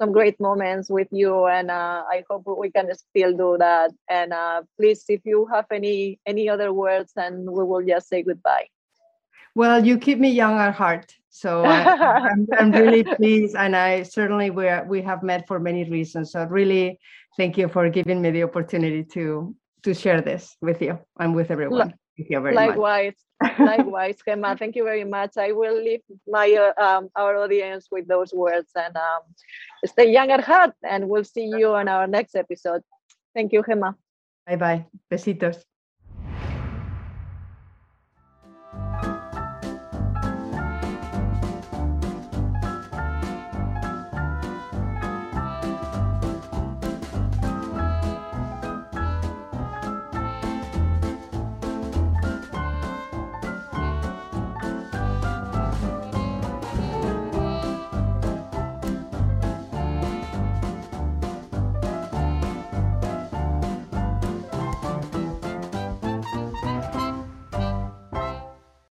some 0.00 0.12
great 0.12 0.38
moments 0.40 0.90
with 0.90 1.08
you, 1.10 1.46
and 1.46 1.70
uh, 1.70 2.04
I 2.10 2.24
hope 2.28 2.44
we 2.58 2.70
can 2.70 2.92
still 2.94 3.36
do 3.36 3.56
that. 3.58 3.92
And 4.08 4.32
uh, 4.32 4.62
please, 4.78 5.04
if 5.08 5.20
you 5.24 5.46
have 5.52 5.66
any 5.70 6.20
any 6.26 6.48
other 6.48 6.72
words, 6.72 7.12
and 7.16 7.50
we 7.50 7.64
will 7.64 7.82
just 7.86 8.08
say 8.08 8.22
goodbye. 8.22 8.66
Well, 9.54 9.86
you 9.86 9.96
keep 9.98 10.18
me 10.18 10.30
young 10.30 10.58
at 10.58 10.74
heart. 10.74 11.14
So 11.36 11.64
I, 11.66 12.30
am 12.30 12.46
I'm 12.58 12.72
really 12.72 13.04
pleased, 13.04 13.56
and 13.56 13.76
I 13.76 14.04
certainly 14.04 14.48
we 14.48 14.66
we 14.88 15.02
have 15.02 15.22
met 15.22 15.46
for 15.46 15.60
many 15.60 15.84
reasons. 15.84 16.32
So 16.32 16.44
really, 16.44 16.98
thank 17.36 17.58
you 17.58 17.68
for 17.68 17.90
giving 17.90 18.22
me 18.22 18.30
the 18.30 18.44
opportunity 18.44 19.04
to 19.12 19.54
to 19.84 19.92
share 19.92 20.22
this 20.22 20.56
with 20.62 20.80
you 20.80 20.98
and 21.20 21.36
with 21.36 21.50
everyone. 21.50 21.92
Thank 22.16 22.30
you 22.30 22.40
very 22.40 22.54
likewise, 22.54 23.12
much. 23.42 23.58
likewise, 23.72 24.16
Gemma. 24.26 24.56
Thank 24.56 24.76
you 24.76 24.84
very 24.84 25.04
much. 25.04 25.36
I 25.36 25.52
will 25.52 25.76
leave 25.76 26.00
my 26.26 26.48
uh, 26.56 26.72
um, 26.82 27.10
our 27.14 27.36
audience 27.36 27.88
with 27.92 28.08
those 28.08 28.32
words 28.32 28.70
and 28.74 28.96
um, 28.96 29.22
stay 29.84 30.10
young 30.10 30.30
at 30.30 30.42
heart. 30.42 30.72
And 30.82 31.06
we'll 31.10 31.28
see 31.36 31.44
you 31.44 31.74
on 31.74 31.86
our 31.88 32.06
next 32.06 32.34
episode. 32.34 32.80
Thank 33.34 33.52
you, 33.52 33.62
Gemma. 33.68 33.94
Bye 34.46 34.56
bye. 34.56 34.86
Besitos. 35.12 35.60